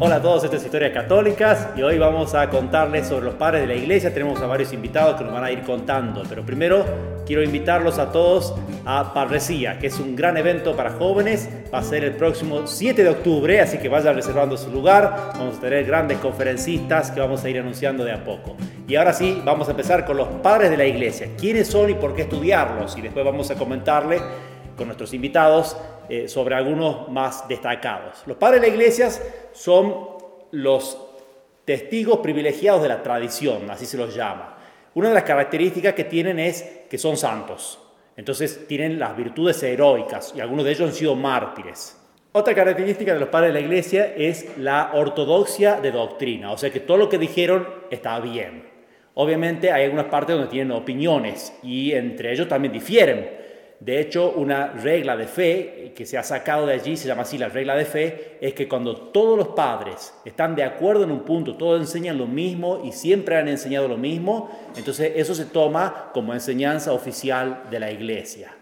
Hola 0.00 0.16
a 0.16 0.22
todos, 0.22 0.44
estas 0.44 0.60
es 0.60 0.66
Historias 0.66 0.92
Católicas 0.92 1.70
y 1.74 1.82
hoy 1.82 1.98
vamos 1.98 2.32
a 2.32 2.48
contarles 2.50 3.08
sobre 3.08 3.24
los 3.24 3.34
padres 3.34 3.62
de 3.62 3.66
la 3.66 3.74
iglesia. 3.74 4.14
Tenemos 4.14 4.40
a 4.40 4.46
varios 4.46 4.72
invitados 4.72 5.16
que 5.16 5.24
nos 5.24 5.32
van 5.32 5.42
a 5.42 5.50
ir 5.50 5.62
contando, 5.62 6.22
pero 6.28 6.46
primero 6.46 6.84
quiero 7.26 7.42
invitarlos 7.42 7.98
a 7.98 8.12
todos 8.12 8.54
a 8.84 9.12
Parresía, 9.12 9.80
que 9.80 9.88
es 9.88 9.98
un 9.98 10.14
gran 10.14 10.36
evento 10.36 10.76
para 10.76 10.90
jóvenes. 10.90 11.48
Va 11.74 11.78
a 11.78 11.82
ser 11.82 12.04
el 12.04 12.12
próximo 12.12 12.68
7 12.68 13.02
de 13.02 13.08
octubre, 13.08 13.60
así 13.60 13.78
que 13.78 13.88
vayan 13.88 14.14
reservando 14.14 14.56
su 14.56 14.70
lugar. 14.70 15.32
Vamos 15.34 15.56
a 15.56 15.60
tener 15.62 15.84
grandes 15.84 16.18
conferencistas 16.18 17.10
que 17.10 17.18
vamos 17.18 17.42
a 17.42 17.50
ir 17.50 17.58
anunciando 17.58 18.04
de 18.04 18.12
a 18.12 18.22
poco. 18.22 18.56
Y 18.86 18.94
ahora 18.94 19.12
sí, 19.12 19.42
vamos 19.44 19.66
a 19.66 19.72
empezar 19.72 20.06
con 20.06 20.16
los 20.16 20.28
padres 20.28 20.70
de 20.70 20.76
la 20.76 20.86
iglesia. 20.86 21.30
¿Quiénes 21.36 21.66
son 21.66 21.90
y 21.90 21.94
por 21.94 22.14
qué 22.14 22.22
estudiarlos? 22.22 22.96
Y 22.96 23.00
después 23.00 23.24
vamos 23.24 23.50
a 23.50 23.56
comentarle 23.56 24.20
con 24.78 24.86
nuestros 24.86 25.12
invitados 25.12 25.76
eh, 26.08 26.26
sobre 26.28 26.54
algunos 26.54 27.10
más 27.10 27.46
destacados. 27.46 28.22
Los 28.24 28.38
padres 28.38 28.62
de 28.62 28.68
la 28.68 28.72
iglesia 28.72 29.10
son 29.52 30.08
los 30.52 30.98
testigos 31.66 32.20
privilegiados 32.20 32.82
de 32.82 32.88
la 32.88 33.02
tradición, 33.02 33.70
así 33.70 33.84
se 33.84 33.98
los 33.98 34.14
llama. 34.14 34.56
Una 34.94 35.08
de 35.10 35.14
las 35.14 35.24
características 35.24 35.92
que 35.92 36.04
tienen 36.04 36.38
es 36.38 36.62
que 36.88 36.96
son 36.96 37.18
santos. 37.18 37.78
Entonces 38.16 38.66
tienen 38.66 38.98
las 38.98 39.14
virtudes 39.16 39.62
heroicas 39.62 40.32
y 40.34 40.40
algunos 40.40 40.64
de 40.64 40.70
ellos 40.70 40.88
han 40.88 40.94
sido 40.94 41.14
mártires. 41.14 41.96
Otra 42.32 42.54
característica 42.54 43.12
de 43.12 43.20
los 43.20 43.28
padres 43.28 43.52
de 43.52 43.60
la 43.60 43.66
iglesia 43.66 44.14
es 44.16 44.56
la 44.58 44.92
ortodoxia 44.94 45.80
de 45.80 45.90
doctrina, 45.92 46.52
o 46.52 46.58
sea 46.58 46.70
que 46.70 46.80
todo 46.80 46.96
lo 46.96 47.08
que 47.08 47.18
dijeron 47.18 47.68
está 47.90 48.18
bien. 48.20 48.64
Obviamente 49.14 49.72
hay 49.72 49.84
algunas 49.84 50.06
partes 50.06 50.36
donde 50.36 50.50
tienen 50.50 50.70
opiniones 50.70 51.52
y 51.62 51.92
entre 51.92 52.32
ellos 52.32 52.48
también 52.48 52.72
difieren. 52.72 53.28
De 53.80 54.00
hecho, 54.00 54.32
una 54.32 54.72
regla 54.72 55.16
de 55.16 55.26
fe 55.26 55.92
que 55.94 56.04
se 56.04 56.18
ha 56.18 56.24
sacado 56.24 56.66
de 56.66 56.74
allí, 56.74 56.96
se 56.96 57.06
llama 57.06 57.22
así 57.22 57.38
la 57.38 57.48
regla 57.48 57.76
de 57.76 57.84
fe, 57.84 58.38
es 58.40 58.52
que 58.54 58.68
cuando 58.68 58.96
todos 58.96 59.38
los 59.38 59.48
padres 59.48 60.14
están 60.24 60.56
de 60.56 60.64
acuerdo 60.64 61.04
en 61.04 61.12
un 61.12 61.20
punto, 61.20 61.56
todos 61.56 61.80
enseñan 61.80 62.18
lo 62.18 62.26
mismo 62.26 62.82
y 62.84 62.90
siempre 62.90 63.36
han 63.36 63.46
enseñado 63.46 63.86
lo 63.86 63.96
mismo, 63.96 64.50
entonces 64.76 65.12
eso 65.14 65.32
se 65.32 65.44
toma 65.44 66.10
como 66.12 66.34
enseñanza 66.34 66.92
oficial 66.92 67.64
de 67.70 67.78
la 67.78 67.92
iglesia. 67.92 68.52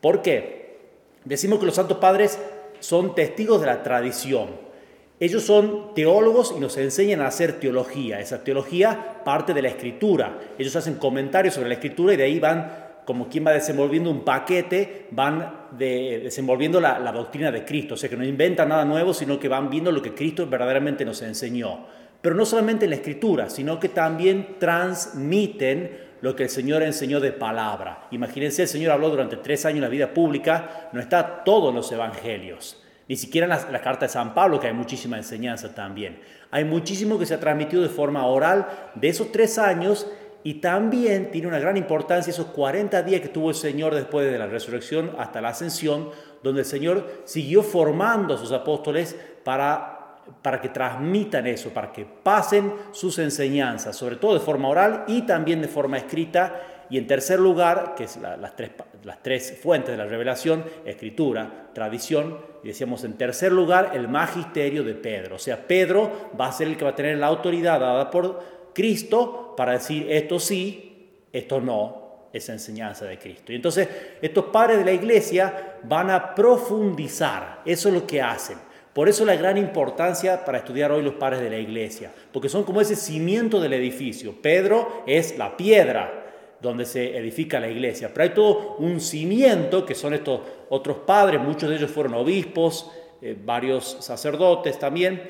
¿Por 0.00 0.22
qué? 0.22 0.78
Decimos 1.24 1.58
que 1.58 1.66
los 1.66 1.74
santos 1.74 1.98
padres 1.98 2.38
son 2.78 3.16
testigos 3.16 3.60
de 3.60 3.66
la 3.66 3.82
tradición. 3.82 4.72
Ellos 5.18 5.44
son 5.44 5.94
teólogos 5.94 6.52
y 6.56 6.60
nos 6.60 6.76
enseñan 6.76 7.20
a 7.20 7.28
hacer 7.28 7.60
teología. 7.60 8.18
Esa 8.18 8.42
teología 8.42 9.22
parte 9.24 9.54
de 9.54 9.62
la 9.62 9.68
escritura. 9.68 10.36
Ellos 10.58 10.74
hacen 10.74 10.94
comentarios 10.94 11.54
sobre 11.54 11.68
la 11.68 11.74
escritura 11.74 12.14
y 12.14 12.16
de 12.16 12.24
ahí 12.24 12.40
van 12.40 12.81
como 13.04 13.28
quien 13.28 13.44
va 13.46 13.52
desenvolviendo 13.52 14.10
un 14.10 14.24
paquete, 14.24 15.06
van 15.10 15.66
desenvolviendo 15.76 16.80
la, 16.80 17.12
doctrina 17.12 17.50
de 17.50 17.64
Cristo. 17.64 17.94
O 17.94 17.96
sea, 17.96 18.08
que 18.08 18.16
no 18.16 18.24
inventan 18.24 18.68
nada 18.68 18.84
nuevo, 18.84 19.12
sino 19.12 19.38
que 19.38 19.48
van 19.48 19.70
viendo 19.70 19.90
lo 19.90 20.02
que 20.02 20.14
Cristo 20.14 20.46
verdaderamente 20.46 21.04
nos 21.04 21.20
enseñó. 21.22 21.86
Pero 22.20 22.36
no 22.36 22.46
solamente 22.46 22.84
en 22.84 22.90
la 22.90 22.96
escritura, 22.96 23.50
sino 23.50 23.80
que 23.80 23.88
también 23.88 24.56
transmiten 24.60 26.12
lo 26.20 26.36
que 26.36 26.44
el 26.44 26.50
Señor 26.50 26.82
enseñó 26.82 27.18
de 27.18 27.32
palabra. 27.32 28.06
Imagínense, 28.12 28.62
el 28.62 28.68
Señor 28.68 28.92
habló 28.92 29.10
durante 29.10 29.36
tres 29.36 29.66
años 29.66 29.78
en 29.78 29.82
la 29.82 29.88
vida 29.88 30.14
pública, 30.14 30.88
no 30.92 31.00
está 31.00 31.42
todo 31.42 31.70
en 31.70 31.74
los 31.74 31.90
evangelios. 31.90 32.80
Ni 33.08 33.16
siquiera 33.16 33.46
en 33.46 33.50
la, 33.50 33.70
la, 33.72 33.80
carta 33.80 34.06
de 34.06 34.12
San 34.12 34.32
Pablo, 34.32 34.60
que 34.60 34.68
hay 34.68 34.72
muchísima 34.72 35.16
enseñanza 35.16 35.74
también. 35.74 36.20
Hay 36.52 36.64
muchísimo 36.64 37.18
que 37.18 37.26
se 37.26 37.34
ha 37.34 37.40
transmitido 37.40 37.82
de 37.82 37.88
forma 37.88 38.24
oral 38.26 38.68
de 38.94 39.08
esos 39.08 39.32
tres 39.32 39.58
años 39.58 40.06
y 40.44 40.54
también 40.54 41.30
tiene 41.30 41.46
una 41.46 41.58
gran 41.58 41.76
importancia 41.76 42.30
esos 42.30 42.46
40 42.46 43.02
días 43.02 43.20
que 43.20 43.28
tuvo 43.28 43.50
el 43.50 43.54
Señor 43.54 43.94
después 43.94 44.30
de 44.30 44.38
la 44.38 44.46
resurrección 44.46 45.12
hasta 45.18 45.40
la 45.40 45.50
ascensión, 45.50 46.10
donde 46.42 46.62
el 46.62 46.66
Señor 46.66 47.22
siguió 47.24 47.62
formando 47.62 48.34
a 48.34 48.38
sus 48.38 48.50
apóstoles 48.50 49.16
para, 49.44 50.18
para 50.42 50.60
que 50.60 50.70
transmitan 50.70 51.46
eso, 51.46 51.70
para 51.70 51.92
que 51.92 52.04
pasen 52.04 52.72
sus 52.90 53.18
enseñanzas, 53.20 53.96
sobre 53.96 54.16
todo 54.16 54.34
de 54.34 54.40
forma 54.40 54.68
oral 54.68 55.04
y 55.06 55.22
también 55.22 55.62
de 55.62 55.68
forma 55.68 55.98
escrita. 55.98 56.60
Y 56.90 56.98
en 56.98 57.06
tercer 57.06 57.38
lugar, 57.38 57.94
que 57.96 58.04
es 58.04 58.18
las, 58.18 58.54
tres, 58.56 58.72
las 59.04 59.22
tres 59.22 59.58
fuentes 59.62 59.92
de 59.92 59.96
la 59.96 60.04
revelación, 60.04 60.64
escritura, 60.84 61.70
tradición, 61.72 62.38
y 62.62 62.68
decíamos 62.68 63.04
en 63.04 63.14
tercer 63.14 63.50
lugar 63.50 63.92
el 63.94 64.08
magisterio 64.08 64.84
de 64.84 64.94
Pedro. 64.94 65.36
O 65.36 65.38
sea, 65.38 65.66
Pedro 65.66 66.30
va 66.38 66.48
a 66.48 66.52
ser 66.52 66.66
el 66.66 66.76
que 66.76 66.84
va 66.84 66.90
a 66.90 66.96
tener 66.96 67.16
la 67.16 67.28
autoridad 67.28 67.80
dada 67.80 68.10
por 68.10 68.61
Cristo 68.72 69.54
para 69.56 69.72
decir 69.72 70.06
esto 70.10 70.38
sí, 70.38 71.10
esto 71.32 71.60
no, 71.60 72.28
esa 72.32 72.52
enseñanza 72.52 73.04
de 73.04 73.18
Cristo. 73.18 73.52
Y 73.52 73.56
entonces 73.56 73.88
estos 74.20 74.46
padres 74.46 74.78
de 74.78 74.84
la 74.84 74.92
iglesia 74.92 75.78
van 75.82 76.10
a 76.10 76.34
profundizar, 76.34 77.62
eso 77.64 77.88
es 77.88 77.94
lo 77.94 78.06
que 78.06 78.22
hacen. 78.22 78.58
Por 78.92 79.08
eso 79.08 79.24
la 79.24 79.36
gran 79.36 79.56
importancia 79.56 80.44
para 80.44 80.58
estudiar 80.58 80.92
hoy 80.92 81.02
los 81.02 81.14
padres 81.14 81.40
de 81.40 81.48
la 81.48 81.58
iglesia, 81.58 82.12
porque 82.30 82.50
son 82.50 82.64
como 82.64 82.80
ese 82.80 82.94
cimiento 82.94 83.58
del 83.60 83.72
edificio. 83.72 84.34
Pedro 84.42 85.04
es 85.06 85.38
la 85.38 85.56
piedra 85.56 86.22
donde 86.60 86.84
se 86.84 87.16
edifica 87.16 87.58
la 87.58 87.68
iglesia, 87.68 88.10
pero 88.12 88.24
hay 88.24 88.34
todo 88.34 88.76
un 88.78 89.00
cimiento 89.00 89.84
que 89.86 89.94
son 89.94 90.14
estos 90.14 90.40
otros 90.68 90.98
padres, 90.98 91.40
muchos 91.40 91.68
de 91.68 91.76
ellos 91.76 91.90
fueron 91.90 92.14
obispos, 92.14 92.90
eh, 93.20 93.36
varios 93.42 93.96
sacerdotes 94.00 94.78
también, 94.78 95.22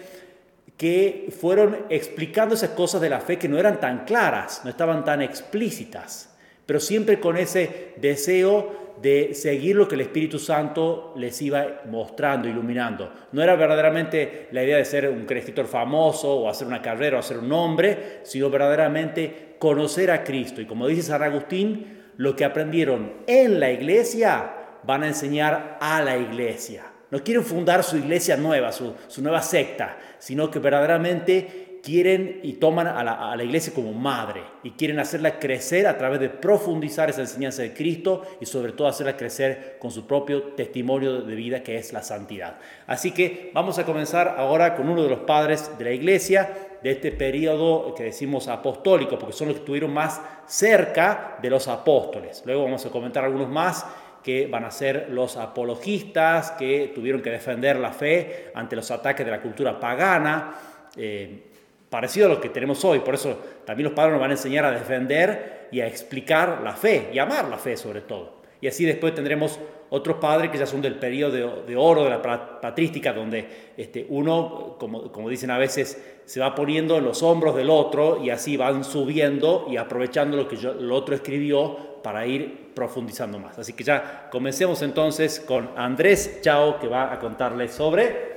que 0.77 1.29
fueron 1.39 1.87
explicando 1.89 2.55
esas 2.55 2.71
cosas 2.71 3.01
de 3.01 3.11
la 3.11 3.21
fe 3.21 3.39
que 3.39 3.49
no 3.49 3.59
eran 3.59 3.81
tan 3.81 4.05
claras, 4.05 4.63
no 4.65 4.71
estaban 4.71 5.05
tan 5.05 5.23
explícitas, 5.23 6.35
pero 6.67 6.81
siempre 6.81 7.21
con 7.21 7.37
ese 7.37 7.95
deseo 7.97 8.83
de 9.01 9.35
seguir 9.35 9.77
lo 9.77 9.89
que 9.89 9.97
el 9.97 10.03
Espíritu 10.03 10.39
Santo 10.39 11.13
les 11.17 11.41
iba 11.43 11.83
mostrando, 11.91 12.49
iluminando. 12.49 13.13
No 13.33 13.43
era 13.43 13.57
verdaderamente 13.57 14.49
la 14.53 14.63
idea 14.63 14.77
de 14.77 14.85
ser 14.85 15.09
un 15.09 15.27
escritor 15.29 15.67
famoso 15.67 16.33
o 16.33 16.49
hacer 16.49 16.67
una 16.67 16.83
carrera 16.83 17.17
o 17.17 17.21
hacer 17.21 17.39
un 17.39 17.49
nombre, 17.49 18.21
sino 18.23 18.49
verdaderamente 18.51 19.57
conocer 19.59 20.11
a 20.11 20.23
Cristo. 20.23 20.61
Y 20.61 20.67
como 20.67 20.87
dice 20.87 21.03
San 21.03 21.23
Agustín, 21.23 22.03
lo 22.17 22.37
que 22.37 22.45
aprendieron 22.45 23.15
en 23.27 23.59
la 23.59 23.73
iglesia 23.73 24.53
van 24.85 25.03
a 25.03 25.09
enseñar 25.09 25.79
a 25.81 26.03
la 26.03 26.17
iglesia. 26.17 26.92
No 27.13 27.23
quieren 27.23 27.45
fundar 27.45 27.85
su 27.85 27.99
iglesia 27.99 28.39
nueva, 28.39 28.73
su, 28.73 28.95
nueva 29.19 29.43
secta, 29.43 29.99
sino 30.19 30.51
que 30.51 30.59
verdaderamente 30.59 31.81
quieren 31.83 32.41
y 32.43 32.55
toman 32.55 32.87
a 32.87 33.37
la, 33.37 33.45
iglesia 33.45 33.75
como 33.75 33.93
madre 33.93 34.43
y 34.63 34.71
quieren 34.71 34.99
hacerla 34.99 35.39
crecer 35.39 35.87
a 35.87 35.99
través 35.99 36.21
de 36.21 36.31
profundizar 36.31 37.11
esa 37.11 37.21
enseñanza 37.21 37.61
de 37.61 37.75
Cristo 37.75 38.23
y 38.41 38.47
sobre 38.47 38.73
todo 38.73 38.89
hacerla 38.89 39.15
crecer 39.15 39.77
con 39.79 39.91
su 39.91 40.07
propio 40.07 40.55
testimonio 40.55 41.21
de 41.21 41.35
vida 41.35 41.63
que 41.63 41.77
es 41.77 41.93
la 41.93 42.03
santidad. 42.03 42.57
Así 42.87 43.11
que 43.11 43.51
vamos 43.53 43.79
a 43.79 43.85
comenzar 43.85 44.37
ahora 44.39 44.75
con 44.75 44.89
uno 44.89 45.03
de 45.03 45.11
los 45.11 45.21
padres 45.21 45.71
de 45.77 45.85
la 45.85 45.93
iglesia 45.93 46.49
de 46.83 46.93
este 46.93 47.13
periodo 47.13 47.95
que 47.95 48.05
decimos 48.05 48.49
apostólico, 48.49 49.19
porque 49.19 49.35
son 49.35 49.49
los 49.49 49.57
que 49.57 49.61
estuvieron 49.61 49.93
más 49.93 50.21
cerca 50.47 51.37
de 51.43 51.51
los 51.51 51.69
apóstoles. 51.69 52.43
Luego 52.47 52.65
vamos 52.65 52.87
a 52.87 52.91
comentar 52.91 53.23
algunos 53.23 53.51
más 53.51 53.85
que 54.23 54.47
van 54.47 54.65
a 54.65 54.71
ser 54.71 55.09
los 55.11 55.37
apologistas 55.37 56.53
que 56.53 56.93
tuvieron 56.95 57.23
que 57.23 57.31
defender 57.31 57.77
la 57.77 57.93
fe 57.93 58.51
ante 58.55 58.77
los 58.77 58.91
ataques 58.91 59.25
de 59.25 59.33
la 59.33 59.41
cultura 59.41 59.79
pagana, 59.79 60.55
eh, 60.97 61.51
parecido 61.89 62.27
a 62.27 62.29
lo 62.31 62.41
que 62.41 62.49
tenemos 62.49 62.85
hoy. 62.85 63.01
Por 63.01 63.15
eso 63.15 63.39
también 63.65 63.85
los 63.85 63.95
padres 63.95 64.13
nos 64.13 64.21
van 64.21 64.31
a 64.31 64.35
enseñar 64.35 64.65
a 64.65 64.71
defender 64.71 65.69
y 65.73 65.81
a 65.81 65.87
explicar 65.87 66.61
la 66.63 66.73
fe 66.73 67.11
y 67.13 67.19
amar 67.19 67.49
la 67.49 67.59
fe 67.59 67.77
sobre 67.77 68.03
todo. 68.03 68.42
Y 68.63 68.69
así 68.69 68.85
después 68.85 69.13
tendremos 69.13 69.59
otros 69.91 70.19
padres 70.19 70.51
que 70.53 70.57
ya 70.57 70.67
son 70.67 70.81
del 70.81 70.95
periodo 70.95 71.65
de, 71.67 71.77
oro 71.77 72.05
de 72.05 72.11
la 72.11 72.23
patrística, 72.61 73.13
donde 73.13 73.45
este, 73.77 74.07
uno, 74.09 74.77
como, 74.79 75.11
como, 75.11 75.29
dicen 75.29 75.51
a 75.51 75.59
veces, 75.59 76.01
se 76.25 76.39
va 76.39 76.55
poniendo 76.55 76.97
en 76.97 77.05
los 77.05 77.25
hombros 77.25 77.57
del 77.57 77.69
otro 77.69 78.23
y 78.23 78.31
así 78.31 78.57
van 78.57 78.85
subiendo 78.85 79.67
y 79.69 79.79
aprovechando 79.79 80.37
lo 80.37 80.47
que 80.47 80.55
el 80.55 80.93
otro 80.93 81.17
escribió 81.17 82.01
para 82.05 82.25
ir 82.25 82.71
profundizando 82.73 83.41
más. 83.41 83.59
Así 83.59 83.73
que 83.73 83.83
ya 83.83 84.29
comencemos 84.31 84.81
entonces 84.83 85.41
con 85.41 85.71
Andrés 85.77 86.39
Chao, 86.41 86.79
que 86.79 86.87
va 86.87 87.13
a 87.13 87.19
contarles 87.19 87.73
sobre... 87.73 88.31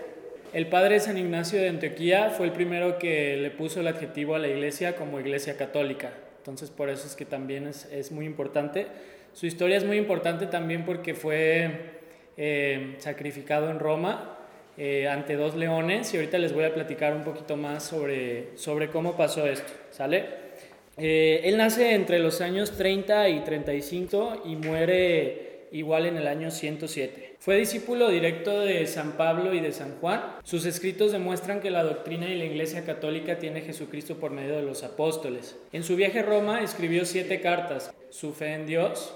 El 0.54 0.68
padre 0.70 1.00
San 1.00 1.20
Ignacio 1.20 1.60
de 1.60 1.70
Antioquía 1.70 2.32
fue 2.32 2.48
el 2.48 2.52
primero 2.52 2.98
que 2.98 3.38
le 3.38 3.52
puso 3.52 3.82
el 3.82 3.88
adjetivo 3.88 4.34
a 4.34 4.40
la 4.40 4.48
iglesia 4.48 4.96
como 4.96 5.20
iglesia 5.20 5.56
católica. 5.56 6.14
Entonces 6.40 6.72
por 6.72 6.90
eso 6.90 7.06
es 7.06 7.16
que 7.16 7.26
también 7.26 7.68
es, 7.68 7.86
es 7.92 8.12
muy 8.12 8.26
importante. 8.26 8.88
Su 9.36 9.48
historia 9.48 9.76
es 9.76 9.84
muy 9.84 9.98
importante 9.98 10.48
también 10.48 10.86
porque 10.86 11.14
fue 11.14 11.70
eh, 12.38 12.96
sacrificado 13.00 13.70
en 13.70 13.80
Roma 13.80 14.38
eh, 14.78 15.10
ante 15.10 15.36
dos 15.36 15.56
leones 15.56 16.14
y 16.14 16.18
ahorita 16.18 16.38
les 16.38 16.54
voy 16.54 16.64
a 16.64 16.74
platicar 16.74 17.14
un 17.14 17.26
poquito 17.26 17.58
más 17.58 17.84
sobre, 17.84 18.58
sobre 18.58 18.88
cómo 18.88 19.18
pasó 19.18 19.46
esto. 19.46 19.74
¿Sale? 19.92 20.24
Eh, 20.96 21.42
él 21.44 21.58
nace 21.58 21.96
entre 21.96 22.20
los 22.20 22.40
años 22.40 22.78
30 22.78 23.28
y 23.28 23.42
35 23.42 24.44
y 24.46 24.56
muere 24.56 25.68
igual 25.74 26.06
en 26.06 26.16
el 26.16 26.28
año 26.28 26.50
107. 26.50 27.36
Fue 27.38 27.58
discípulo 27.58 28.08
directo 28.08 28.62
de 28.62 28.88
San 28.88 29.18
Pablo 29.18 29.54
y 29.54 29.60
de 29.60 29.74
San 29.74 29.98
Juan. 30.00 30.24
Sus 30.46 30.66
escritos 30.66 31.12
demuestran 31.12 31.60
que 31.60 31.72
la 31.72 31.84
doctrina 31.84 32.30
y 32.30 32.38
la 32.38 32.46
Iglesia 32.46 32.86
Católica 32.86 33.38
tiene 33.38 33.60
Jesucristo 33.60 34.16
por 34.16 34.32
medio 34.32 34.56
de 34.56 34.64
los 34.64 34.84
apóstoles. 34.84 35.58
En 35.74 35.84
su 35.84 35.98
viaje 35.98 36.20
a 36.20 36.24
Roma 36.24 36.62
escribió 36.62 37.04
siete 37.04 37.42
cartas, 37.42 37.94
su 38.10 38.32
fe 38.32 38.54
en 38.54 38.66
Dios 38.66 39.14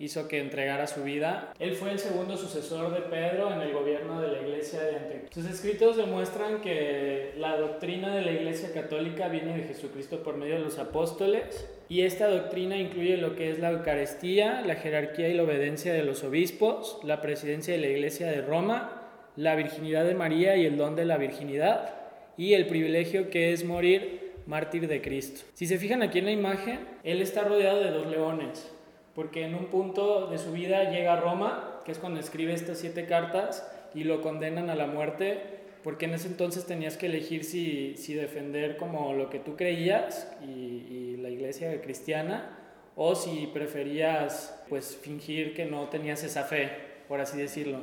hizo 0.00 0.28
que 0.28 0.40
entregara 0.40 0.86
su 0.86 1.04
vida. 1.04 1.52
Él 1.58 1.74
fue 1.74 1.92
el 1.92 1.98
segundo 1.98 2.34
sucesor 2.38 2.92
de 2.94 3.02
Pedro 3.02 3.52
en 3.52 3.60
el 3.60 3.72
gobierno 3.72 4.20
de 4.22 4.28
la 4.28 4.40
iglesia 4.40 4.80
de 4.82 4.96
Antioquía. 4.96 5.28
Sus 5.30 5.44
escritos 5.44 5.98
demuestran 5.98 6.62
que 6.62 7.34
la 7.36 7.58
doctrina 7.58 8.16
de 8.16 8.22
la 8.22 8.32
iglesia 8.32 8.72
católica 8.72 9.28
viene 9.28 9.58
de 9.58 9.64
Jesucristo 9.64 10.22
por 10.22 10.38
medio 10.38 10.54
de 10.54 10.60
los 10.60 10.78
apóstoles 10.78 11.68
y 11.90 12.00
esta 12.00 12.28
doctrina 12.28 12.78
incluye 12.78 13.18
lo 13.18 13.36
que 13.36 13.50
es 13.50 13.58
la 13.58 13.72
Eucaristía, 13.72 14.62
la 14.62 14.76
jerarquía 14.76 15.28
y 15.28 15.34
la 15.34 15.42
obediencia 15.42 15.92
de 15.92 16.02
los 16.02 16.24
obispos, 16.24 16.98
la 17.04 17.20
presidencia 17.20 17.74
de 17.74 17.80
la 17.80 17.88
iglesia 17.88 18.26
de 18.28 18.40
Roma, 18.40 19.02
la 19.36 19.54
virginidad 19.54 20.06
de 20.06 20.14
María 20.14 20.56
y 20.56 20.64
el 20.64 20.78
don 20.78 20.96
de 20.96 21.04
la 21.04 21.18
virginidad 21.18 21.94
y 22.38 22.54
el 22.54 22.66
privilegio 22.66 23.28
que 23.28 23.52
es 23.52 23.64
morir 23.66 24.32
mártir 24.46 24.88
de 24.88 25.02
Cristo. 25.02 25.42
Si 25.52 25.66
se 25.66 25.76
fijan 25.76 26.02
aquí 26.02 26.20
en 26.20 26.24
la 26.24 26.32
imagen, 26.32 26.80
él 27.04 27.20
está 27.20 27.44
rodeado 27.44 27.80
de 27.80 27.90
dos 27.90 28.06
leones 28.06 28.79
porque 29.20 29.44
en 29.44 29.54
un 29.54 29.66
punto 29.66 30.28
de 30.28 30.38
su 30.38 30.50
vida 30.50 30.88
llega 30.88 31.12
a 31.12 31.20
Roma, 31.20 31.82
que 31.84 31.92
es 31.92 31.98
cuando 31.98 32.20
escribe 32.20 32.54
estas 32.54 32.78
siete 32.78 33.04
cartas, 33.04 33.70
y 33.92 34.04
lo 34.04 34.22
condenan 34.22 34.70
a 34.70 34.74
la 34.74 34.86
muerte, 34.86 35.42
porque 35.84 36.06
en 36.06 36.14
ese 36.14 36.28
entonces 36.28 36.64
tenías 36.64 36.96
que 36.96 37.04
elegir 37.04 37.44
si, 37.44 37.98
si 37.98 38.14
defender 38.14 38.78
como 38.78 39.12
lo 39.12 39.28
que 39.28 39.38
tú 39.38 39.56
creías 39.56 40.26
y, 40.42 41.18
la 41.18 41.28
iglesia 41.28 41.82
cristiana, 41.82 42.56
o 42.96 43.14
si 43.14 43.46
preferías 43.48 44.58
pues 44.70 44.96
fingir 44.96 45.52
que 45.52 45.66
no 45.66 45.90
tenías 45.90 46.24
esa 46.24 46.44
fe, 46.44 46.70
por 47.06 47.20
así 47.20 47.36
decirlo. 47.36 47.80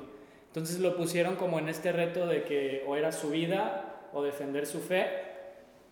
Entonces 0.48 0.80
lo 0.80 0.98
pusieron 0.98 1.36
como 1.36 1.60
en 1.60 1.70
este 1.70 1.92
reto 1.92 2.26
de 2.26 2.46
que 2.46 2.84
o 2.88 2.96
era 2.96 3.12
su 3.12 3.30
vida 3.30 4.08
o 4.12 4.24
defender 4.24 4.66
su 4.66 4.80
fe, 4.80 5.06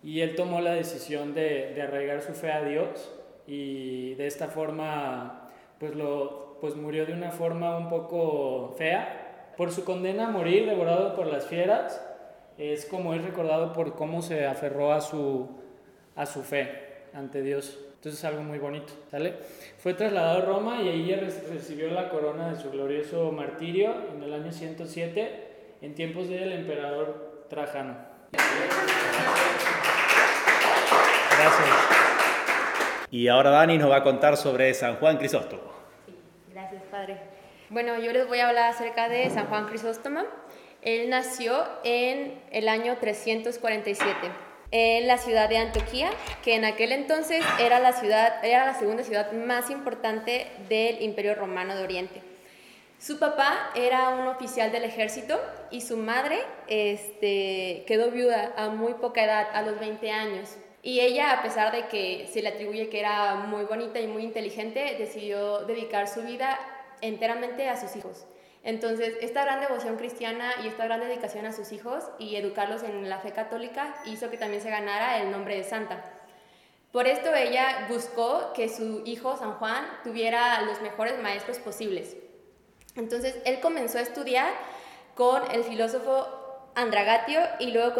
y 0.02 0.22
él 0.22 0.34
tomó 0.34 0.60
la 0.60 0.74
decisión 0.74 1.34
de, 1.34 1.72
de 1.72 1.82
arraigar 1.82 2.20
su 2.20 2.32
fe 2.32 2.50
a 2.50 2.64
Dios 2.64 3.12
y 3.46 4.14
de 4.14 4.26
esta 4.26 4.48
forma 4.48 5.35
pues, 5.78 5.94
lo, 5.94 6.58
pues 6.60 6.76
murió 6.76 7.06
de 7.06 7.12
una 7.12 7.30
forma 7.30 7.76
un 7.76 7.88
poco 7.88 8.74
fea. 8.76 9.52
Por 9.56 9.72
su 9.72 9.84
condena 9.84 10.28
a 10.28 10.30
morir 10.30 10.66
devorado 10.66 11.14
por 11.14 11.26
las 11.26 11.46
fieras, 11.46 12.02
es 12.58 12.86
como 12.86 13.14
es 13.14 13.24
recordado 13.24 13.72
por 13.72 13.94
cómo 13.94 14.22
se 14.22 14.46
aferró 14.46 14.92
a 14.92 15.00
su, 15.00 15.48
a 16.14 16.26
su 16.26 16.42
fe 16.42 17.08
ante 17.14 17.42
Dios. 17.42 17.78
Entonces 17.94 18.20
es 18.20 18.24
algo 18.24 18.42
muy 18.42 18.58
bonito, 18.58 18.92
¿sale? 19.10 19.34
Fue 19.78 19.94
trasladado 19.94 20.38
a 20.38 20.40
Roma 20.42 20.82
y 20.82 20.88
ahí 20.88 21.14
recibió 21.14 21.90
la 21.90 22.08
corona 22.08 22.50
de 22.50 22.60
su 22.60 22.70
glorioso 22.70 23.32
martirio 23.32 23.94
en 24.14 24.22
el 24.22 24.32
año 24.32 24.52
107, 24.52 25.76
en 25.82 25.94
tiempos 25.94 26.28
del 26.28 26.52
emperador 26.52 27.46
Trajano. 27.48 27.96
Gracias. 31.38 32.05
Y 33.16 33.28
ahora 33.28 33.48
Dani 33.48 33.78
nos 33.78 33.90
va 33.90 33.96
a 33.96 34.02
contar 34.02 34.36
sobre 34.36 34.74
San 34.74 34.96
Juan 34.96 35.16
Crisóstomo. 35.16 35.62
Sí, 36.04 36.14
gracias, 36.52 36.82
Padre. 36.90 37.16
Bueno, 37.70 37.98
yo 37.98 38.12
les 38.12 38.28
voy 38.28 38.40
a 38.40 38.48
hablar 38.48 38.68
acerca 38.68 39.08
de 39.08 39.30
San 39.30 39.46
Juan 39.46 39.68
Crisóstomo. 39.68 40.20
Él 40.82 41.08
nació 41.08 41.64
en 41.82 42.38
el 42.50 42.68
año 42.68 42.98
347 43.00 44.12
en 44.70 45.06
la 45.06 45.16
ciudad 45.16 45.48
de 45.48 45.56
Antioquía, 45.56 46.10
que 46.44 46.56
en 46.56 46.66
aquel 46.66 46.92
entonces 46.92 47.42
era 47.58 47.78
la, 47.78 47.94
ciudad, 47.94 48.44
era 48.44 48.66
la 48.66 48.74
segunda 48.74 49.02
ciudad 49.02 49.32
más 49.32 49.70
importante 49.70 50.48
del 50.68 51.00
Imperio 51.00 51.34
Romano 51.36 51.74
de 51.74 51.84
Oriente. 51.84 52.20
Su 52.98 53.18
papá 53.18 53.70
era 53.74 54.10
un 54.10 54.26
oficial 54.26 54.72
del 54.72 54.84
ejército 54.84 55.40
y 55.70 55.80
su 55.80 55.96
madre 55.96 56.38
este, 56.68 57.84
quedó 57.86 58.10
viuda 58.10 58.52
a 58.58 58.68
muy 58.68 58.92
poca 58.92 59.24
edad, 59.24 59.46
a 59.54 59.62
los 59.62 59.80
20 59.80 60.10
años. 60.10 60.58
Y 60.86 61.00
ella, 61.00 61.32
a 61.32 61.42
pesar 61.42 61.72
de 61.72 61.88
que 61.88 62.28
se 62.32 62.42
le 62.42 62.50
atribuye 62.50 62.88
que 62.88 63.00
era 63.00 63.34
muy 63.34 63.64
bonita 63.64 63.98
y 63.98 64.06
muy 64.06 64.22
inteligente, 64.22 64.94
decidió 64.96 65.64
dedicar 65.64 66.06
su 66.06 66.22
vida 66.22 66.60
enteramente 67.00 67.68
a 67.68 67.76
sus 67.76 67.96
hijos. 67.96 68.24
Entonces, 68.62 69.14
esta 69.20 69.42
gran 69.42 69.58
devoción 69.58 69.96
cristiana 69.96 70.52
y 70.62 70.68
esta 70.68 70.84
gran 70.84 71.00
dedicación 71.00 71.44
a 71.44 71.52
sus 71.52 71.72
hijos 71.72 72.04
y 72.20 72.36
educarlos 72.36 72.84
en 72.84 73.08
la 73.08 73.18
fe 73.18 73.32
católica 73.32 73.96
hizo 74.04 74.30
que 74.30 74.36
también 74.36 74.62
se 74.62 74.70
ganara 74.70 75.20
el 75.20 75.32
nombre 75.32 75.56
de 75.56 75.64
santa. 75.64 76.04
Por 76.92 77.08
esto 77.08 77.34
ella 77.34 77.88
buscó 77.88 78.52
que 78.54 78.68
su 78.68 79.02
hijo 79.06 79.36
San 79.36 79.54
Juan 79.54 79.84
tuviera 80.04 80.62
los 80.62 80.80
mejores 80.82 81.20
maestros 81.20 81.58
posibles. 81.58 82.16
Entonces, 82.94 83.34
él 83.44 83.58
comenzó 83.58 83.98
a 83.98 84.02
estudiar 84.02 84.52
con 85.16 85.50
el 85.50 85.64
filósofo 85.64 86.28
Andragatio 86.76 87.40
y 87.58 87.72
luego 87.72 87.92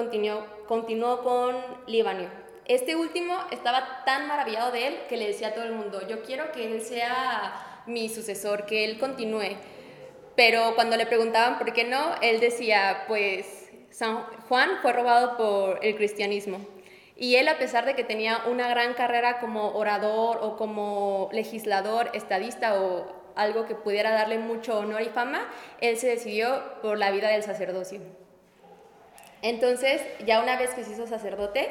continuó, 0.69 1.25
con 1.25 1.57
Libanio. 1.89 2.46
Este 2.69 2.97
último 2.97 3.39
estaba 3.53 4.03
tan 4.05 4.27
maravillado 4.27 4.73
de 4.73 4.89
él 4.89 4.99
que 5.09 5.17
le 5.17 5.29
decía 5.29 5.49
a 5.49 5.55
todo 5.55 5.65
el 5.65 5.73
mundo, 5.73 6.07
yo 6.09 6.23
quiero 6.23 6.51
que 6.51 6.67
él 6.67 6.83
sea 6.83 7.83
mi 7.87 8.09
sucesor, 8.09 8.67
que 8.67 8.85
él 8.85 8.99
continúe. 8.99 9.57
Pero 10.35 10.75
cuando 10.75 10.97
le 10.97 11.07
preguntaban 11.07 11.59
por 11.59 11.73
qué 11.73 11.85
no, 11.85 12.17
él 12.23 12.41
decía, 12.41 13.05
pues 13.07 13.71
San 13.91 14.25
Juan 14.49 14.79
fue 14.83 14.93
robado 14.93 15.37
por 15.37 15.85
el 15.85 15.95
cristianismo. 15.95 16.59
Y 17.15 17.37
él, 17.37 17.47
a 17.47 17.57
pesar 17.57 17.87
de 17.87 17.95
que 17.95 18.03
tenía 18.03 18.43
una 18.47 18.69
gran 18.69 18.95
carrera 18.95 19.39
como 19.39 19.71
orador 19.77 20.39
o 20.43 20.57
como 20.57 21.31
legislador, 21.33 22.11
estadista 22.15 22.83
o 22.83 23.07
algo 23.37 23.67
que 23.67 23.77
pudiera 23.77 24.11
darle 24.11 24.39
mucho 24.39 24.79
honor 24.79 25.03
y 25.03 25.07
fama, 25.07 25.49
él 25.81 25.97
se 25.99 26.09
decidió 26.09 26.63
por 26.83 26.99
la 26.99 27.13
vida 27.13 27.29
del 27.29 27.45
sacerdocio. 27.45 28.01
Entonces, 29.41 30.03
ya 30.27 30.43
una 30.43 30.59
vez 30.59 30.71
que 30.71 30.83
se 30.83 30.93
hizo 30.93 31.07
sacerdote, 31.07 31.71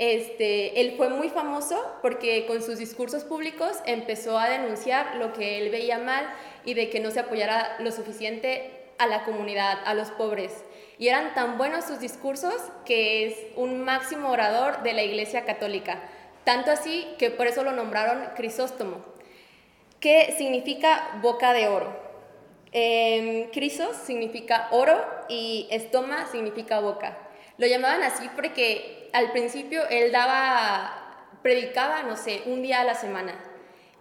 este, 0.00 0.80
él 0.80 0.94
fue 0.96 1.10
muy 1.10 1.28
famoso 1.28 1.76
porque 2.00 2.46
con 2.46 2.62
sus 2.62 2.78
discursos 2.78 3.22
públicos 3.22 3.80
empezó 3.84 4.38
a 4.38 4.48
denunciar 4.48 5.16
lo 5.16 5.34
que 5.34 5.58
él 5.58 5.70
veía 5.70 5.98
mal 5.98 6.26
y 6.64 6.72
de 6.72 6.88
que 6.88 7.00
no 7.00 7.10
se 7.10 7.20
apoyara 7.20 7.76
lo 7.80 7.92
suficiente 7.92 8.70
a 8.96 9.06
la 9.06 9.24
comunidad, 9.24 9.78
a 9.84 9.92
los 9.92 10.10
pobres. 10.10 10.64
Y 10.96 11.08
eran 11.08 11.34
tan 11.34 11.58
buenos 11.58 11.84
sus 11.84 12.00
discursos 12.00 12.54
que 12.86 13.26
es 13.26 13.36
un 13.56 13.84
máximo 13.84 14.30
orador 14.30 14.82
de 14.82 14.94
la 14.94 15.02
Iglesia 15.02 15.44
Católica. 15.44 16.00
Tanto 16.44 16.70
así 16.70 17.06
que 17.18 17.30
por 17.30 17.46
eso 17.46 17.62
lo 17.62 17.72
nombraron 17.72 18.24
Crisóstomo, 18.36 19.04
que 20.00 20.34
significa 20.38 21.18
boca 21.20 21.52
de 21.52 21.68
oro. 21.68 21.94
Eh, 22.72 23.50
Crisos 23.52 23.94
significa 23.96 24.68
oro 24.70 24.98
y 25.28 25.68
estoma 25.70 26.26
significa 26.32 26.80
boca. 26.80 27.18
Lo 27.60 27.66
llamaban 27.66 28.02
así 28.02 28.26
porque 28.34 29.10
al 29.12 29.32
principio 29.32 29.86
él 29.90 30.10
daba, 30.12 31.26
predicaba, 31.42 32.02
no 32.04 32.16
sé, 32.16 32.40
un 32.46 32.62
día 32.62 32.80
a 32.80 32.84
la 32.84 32.94
semana. 32.94 33.34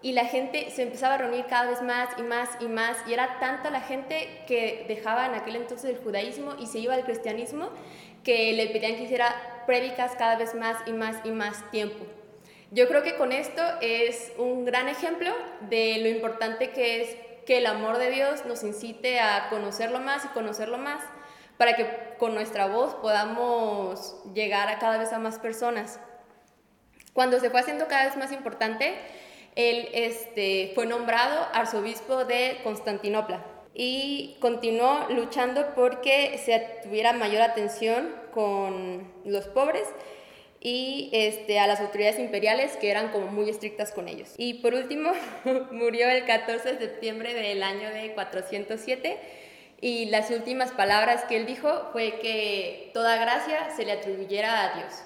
Y 0.02 0.14
la 0.14 0.24
gente 0.24 0.72
se 0.72 0.84
empezaba 0.84 1.16
a 1.16 1.18
reunir 1.18 1.46
cada 1.48 1.70
vez 1.70 1.82
más 1.82 2.08
y 2.18 2.22
más 2.22 2.50
y 2.62 2.68
más. 2.70 2.98
Y 3.06 3.12
era 3.12 3.38
tanta 3.42 3.70
la 3.70 3.82
gente 3.82 4.46
que 4.48 4.86
dejaba 4.88 5.26
en 5.26 5.34
aquel 5.34 5.58
entonces 5.58 5.90
el 5.90 5.98
judaísmo 5.98 6.56
y 6.58 6.68
se 6.68 6.80
iba 6.80 6.94
al 6.94 7.04
cristianismo 7.04 7.70
que 8.24 8.54
le 8.54 8.68
pedían 8.68 8.96
que 8.96 9.04
hiciera 9.04 9.36
prédicas 9.68 10.16
cada 10.18 10.38
vez 10.38 10.56
más 10.56 10.78
y 10.86 10.94
más 10.94 11.18
y 11.26 11.32
más 11.32 11.70
tiempo. 11.70 12.06
Yo 12.72 12.88
creo 12.88 13.04
que 13.04 13.18
con 13.18 13.34
esto 13.34 13.62
es 13.82 14.32
un 14.38 14.64
gran 14.64 14.88
ejemplo 14.88 15.36
de 15.70 15.98
lo 15.98 16.08
importante 16.08 16.70
que 16.70 17.02
es 17.02 17.18
que 17.46 17.58
el 17.58 17.66
amor 17.66 17.98
de 17.98 18.10
Dios 18.10 18.46
nos 18.46 18.64
incite 18.64 19.20
a 19.20 19.50
conocerlo 19.50 20.00
más 20.00 20.24
y 20.24 20.30
conocerlo 20.30 20.78
más 20.78 21.04
para 21.60 21.76
que 21.76 21.86
con 22.18 22.36
nuestra 22.36 22.68
voz 22.68 22.96
podamos 22.96 24.16
llegar 24.34 24.70
a 24.70 24.80
cada 24.80 24.98
vez 24.98 25.12
a 25.12 25.20
más 25.20 25.40
personas. 25.40 26.00
Cuando 27.12 27.38
se 27.42 27.50
fue 27.50 27.60
haciendo 27.60 27.90
cada 27.90 28.06
vez 28.06 28.16
más 28.16 28.32
importante, 28.32 28.96
él 29.58 29.90
este, 29.94 30.72
fue 30.74 30.86
nombrado 30.86 31.48
arzobispo 31.52 32.24
de 32.24 32.62
Constantinopla 32.64 33.44
y 33.74 34.38
continuó 34.40 35.06
luchando 35.10 35.76
porque 35.76 36.40
se 36.46 36.80
tuviera 36.82 37.12
mayor 37.12 37.42
atención 37.42 38.16
con 38.32 39.12
los 39.26 39.48
pobres 39.48 39.84
y 40.62 41.10
este, 41.12 41.60
a 41.60 41.68
las 41.68 41.82
autoridades 41.82 42.20
imperiales 42.20 42.78
que 42.78 42.90
eran 42.90 43.12
como 43.12 43.28
muy 43.28 43.50
estrictas 43.50 43.92
con 43.92 44.08
ellos. 44.08 44.34
Y 44.38 44.56
por 44.56 44.76
último, 44.76 45.12
murió 45.72 46.10
el 46.10 46.24
14 46.24 46.76
de 46.76 46.80
septiembre 46.80 47.34
del 47.34 47.64
año 47.64 47.90
de 47.90 48.14
407 48.14 49.39
y 49.82 50.06
las 50.06 50.30
últimas 50.32 50.72
palabras 50.72 51.24
que 51.26 51.38
él 51.38 51.46
dijo 51.46 51.90
fue 51.92 52.20
que 52.22 52.92
toda 52.94 53.16
gracia 53.18 53.70
se 53.76 53.86
le 53.86 53.94
atribuyera 53.94 54.64
a 54.64 54.76
Dios. 54.76 55.04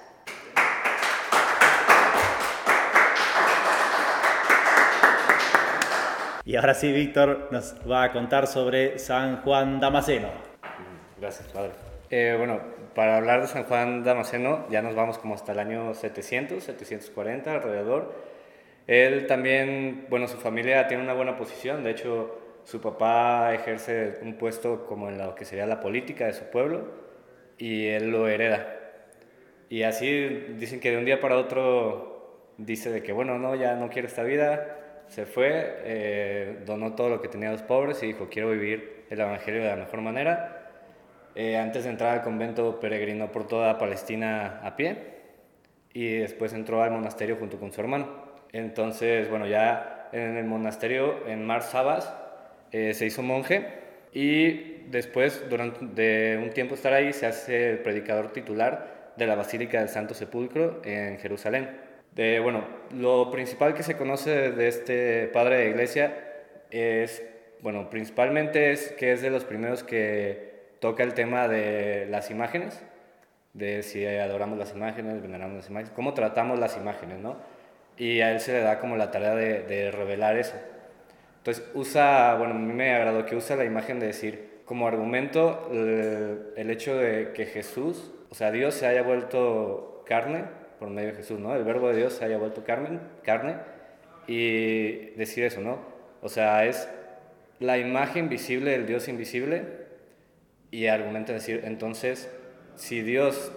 Y 6.46 6.56
ahora 6.56 6.74
sí, 6.74 6.92
Víctor 6.92 7.48
nos 7.52 7.74
va 7.90 8.04
a 8.04 8.12
contar 8.12 8.46
sobre 8.46 8.98
San 8.98 9.40
Juan 9.42 9.80
Damasceno. 9.80 10.28
Gracias, 11.18 11.48
padre. 11.48 11.72
Eh, 12.10 12.34
bueno, 12.36 12.60
para 12.94 13.16
hablar 13.16 13.40
de 13.40 13.46
San 13.46 13.64
Juan 13.64 14.04
Damasceno 14.04 14.66
ya 14.68 14.82
nos 14.82 14.94
vamos 14.94 15.18
como 15.18 15.34
hasta 15.34 15.52
el 15.52 15.58
año 15.58 15.94
700, 15.94 16.62
740 16.62 17.54
alrededor. 17.54 18.14
Él 18.86 19.26
también, 19.26 20.06
bueno, 20.10 20.28
su 20.28 20.36
familia 20.36 20.86
tiene 20.86 21.02
una 21.02 21.14
buena 21.14 21.36
posición, 21.38 21.82
de 21.82 21.92
hecho 21.92 22.43
su 22.64 22.80
papá 22.80 23.54
ejerce 23.54 24.18
un 24.22 24.34
puesto 24.34 24.86
como 24.86 25.08
en 25.08 25.18
lo 25.18 25.34
que 25.34 25.44
sería 25.44 25.66
la 25.66 25.80
política 25.80 26.26
de 26.26 26.32
su 26.32 26.44
pueblo 26.44 26.88
y 27.58 27.86
él 27.86 28.10
lo 28.10 28.26
hereda. 28.28 28.80
Y 29.68 29.82
así 29.82 30.28
dicen 30.58 30.80
que 30.80 30.90
de 30.90 30.98
un 30.98 31.04
día 31.04 31.20
para 31.20 31.36
otro 31.36 32.52
dice 32.58 32.90
de 32.90 33.02
que, 33.02 33.12
bueno, 33.12 33.38
no, 33.38 33.54
ya 33.54 33.74
no 33.74 33.88
quiero 33.90 34.08
esta 34.08 34.22
vida, 34.22 35.04
se 35.08 35.26
fue, 35.26 35.82
eh, 35.84 36.62
donó 36.64 36.94
todo 36.94 37.08
lo 37.08 37.20
que 37.20 37.28
tenía 37.28 37.48
a 37.50 37.52
los 37.52 37.62
pobres 37.62 38.02
y 38.02 38.06
dijo, 38.06 38.28
quiero 38.30 38.50
vivir 38.50 39.04
el 39.10 39.20
Evangelio 39.20 39.62
de 39.62 39.68
la 39.68 39.76
mejor 39.76 40.00
manera. 40.00 40.70
Eh, 41.34 41.56
antes 41.58 41.84
de 41.84 41.90
entrar 41.90 42.18
al 42.18 42.22
convento 42.22 42.78
peregrinó 42.78 43.32
por 43.32 43.46
toda 43.46 43.78
Palestina 43.78 44.60
a 44.62 44.76
pie 44.76 45.14
y 45.92 46.18
después 46.18 46.52
entró 46.52 46.82
al 46.82 46.92
monasterio 46.92 47.36
junto 47.36 47.58
con 47.58 47.72
su 47.72 47.80
hermano. 47.80 48.24
Entonces, 48.52 49.28
bueno, 49.28 49.46
ya 49.46 50.08
en 50.12 50.36
el 50.36 50.44
monasterio, 50.44 51.26
en 51.26 51.44
Mar 51.44 51.62
Sabas, 51.62 52.14
eh, 52.72 52.94
se 52.94 53.06
hizo 53.06 53.22
monje 53.22 53.66
y 54.12 54.84
después, 54.90 55.44
durante 55.50 56.36
un 56.36 56.50
tiempo 56.50 56.74
estar 56.74 56.92
ahí, 56.92 57.12
se 57.12 57.26
hace 57.26 57.70
el 57.70 57.78
predicador 57.78 58.32
titular 58.32 59.12
de 59.16 59.26
la 59.26 59.34
Basílica 59.34 59.80
del 59.80 59.88
Santo 59.88 60.14
Sepulcro 60.14 60.80
en 60.84 61.18
Jerusalén. 61.18 61.70
De, 62.12 62.38
bueno, 62.38 62.64
lo 62.96 63.30
principal 63.30 63.74
que 63.74 63.82
se 63.82 63.96
conoce 63.96 64.52
de 64.52 64.68
este 64.68 65.26
padre 65.32 65.58
de 65.58 65.70
iglesia 65.70 66.14
es, 66.70 67.24
bueno, 67.60 67.90
principalmente 67.90 68.70
es 68.70 68.92
que 68.92 69.12
es 69.12 69.20
de 69.20 69.30
los 69.30 69.44
primeros 69.44 69.82
que 69.82 70.54
toca 70.78 71.02
el 71.02 71.14
tema 71.14 71.48
de 71.48 72.06
las 72.08 72.30
imágenes, 72.30 72.80
de 73.52 73.82
si 73.82 74.06
adoramos 74.06 74.58
las 74.58 74.72
imágenes, 74.72 75.22
veneramos 75.22 75.56
las 75.56 75.70
imágenes, 75.70 75.92
cómo 75.94 76.14
tratamos 76.14 76.58
las 76.58 76.76
imágenes, 76.76 77.18
¿no? 77.18 77.36
Y 77.96 78.20
a 78.20 78.32
él 78.32 78.40
se 78.40 78.52
le 78.52 78.60
da 78.60 78.78
como 78.78 78.96
la 78.96 79.10
tarea 79.10 79.34
de, 79.34 79.62
de 79.62 79.90
revelar 79.90 80.36
eso. 80.36 80.54
Entonces 81.44 81.62
usa, 81.74 82.36
bueno, 82.36 82.54
a 82.54 82.58
mí 82.58 82.72
me 82.72 82.94
agradó 82.94 83.26
que 83.26 83.36
usa 83.36 83.54
la 83.54 83.66
imagen 83.66 84.00
de 84.00 84.06
decir, 84.06 84.62
como 84.64 84.88
argumento, 84.88 85.68
el, 86.56 86.70
hecho 86.70 86.96
de 86.96 87.32
que 87.34 87.44
Jesús, 87.44 88.12
o 88.30 88.34
sea, 88.34 88.50
Dios 88.50 88.72
se 88.72 88.86
haya 88.86 89.02
vuelto 89.02 90.02
carne 90.06 90.44
por 90.78 90.88
medio 90.88 91.10
de 91.10 91.16
Jesús, 91.16 91.38
¿no? 91.38 91.54
El 91.54 91.62
verbo 91.64 91.90
de 91.90 91.96
Dios 91.96 92.14
se 92.14 92.24
haya 92.24 92.38
vuelto 92.38 92.64
carne, 92.64 92.98
carne 93.22 93.56
y 94.26 95.10
decir 95.16 95.44
eso, 95.44 95.60
¿no? 95.60 95.80
O 96.22 96.30
sea, 96.30 96.64
es 96.64 96.88
la 97.60 97.76
imagen 97.76 98.30
visible 98.30 98.70
del 98.70 98.86
Dios 98.86 99.06
invisible 99.08 99.64
y 100.70 100.86
argumenta 100.86 101.34
decir, 101.34 101.60
entonces, 101.64 102.34
si 102.74 103.02
Dios, 103.02 103.52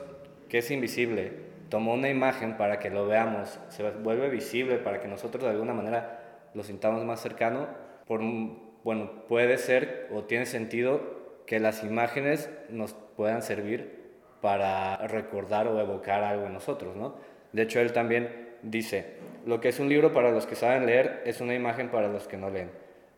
que 0.49 0.57
es 0.57 0.69
invisible, 0.71 1.31
tomó 1.69 1.93
una 1.93 2.09
imagen 2.09 2.57
para 2.57 2.79
que 2.79 2.89
lo 2.89 3.07
veamos, 3.07 3.61
se 3.69 3.89
vuelve 3.89 4.27
visible 4.27 4.75
para 4.75 4.99
que 4.99 5.07
nosotros 5.07 5.45
de 5.45 5.51
alguna 5.51 5.73
manera 5.73 6.26
lo 6.57 6.63
sintamos 6.63 7.05
más 7.05 7.21
cercano, 7.21 7.67
por, 8.07 8.19
bueno, 8.83 9.11
puede 9.27 9.59
ser 9.59 10.07
o 10.11 10.23
tiene 10.23 10.47
sentido 10.47 11.43
que 11.45 11.59
las 11.59 11.83
imágenes 11.83 12.49
nos 12.69 12.93
puedan 13.15 13.43
servir 13.43 14.15
para 14.41 14.97
recordar 15.07 15.67
o 15.67 15.79
evocar 15.79 16.23
algo 16.23 16.47
en 16.47 16.53
nosotros, 16.53 16.95
¿no? 16.95 17.15
De 17.53 17.61
hecho, 17.61 17.79
él 17.79 17.93
también 17.93 18.55
dice, 18.63 19.17
lo 19.45 19.61
que 19.61 19.69
es 19.69 19.79
un 19.79 19.87
libro 19.87 20.13
para 20.13 20.31
los 20.31 20.47
que 20.47 20.55
saben 20.55 20.87
leer 20.87 21.21
es 21.25 21.41
una 21.41 21.53
imagen 21.53 21.89
para 21.89 22.07
los 22.07 22.27
que 22.27 22.37
no 22.37 22.49
leen. 22.49 22.71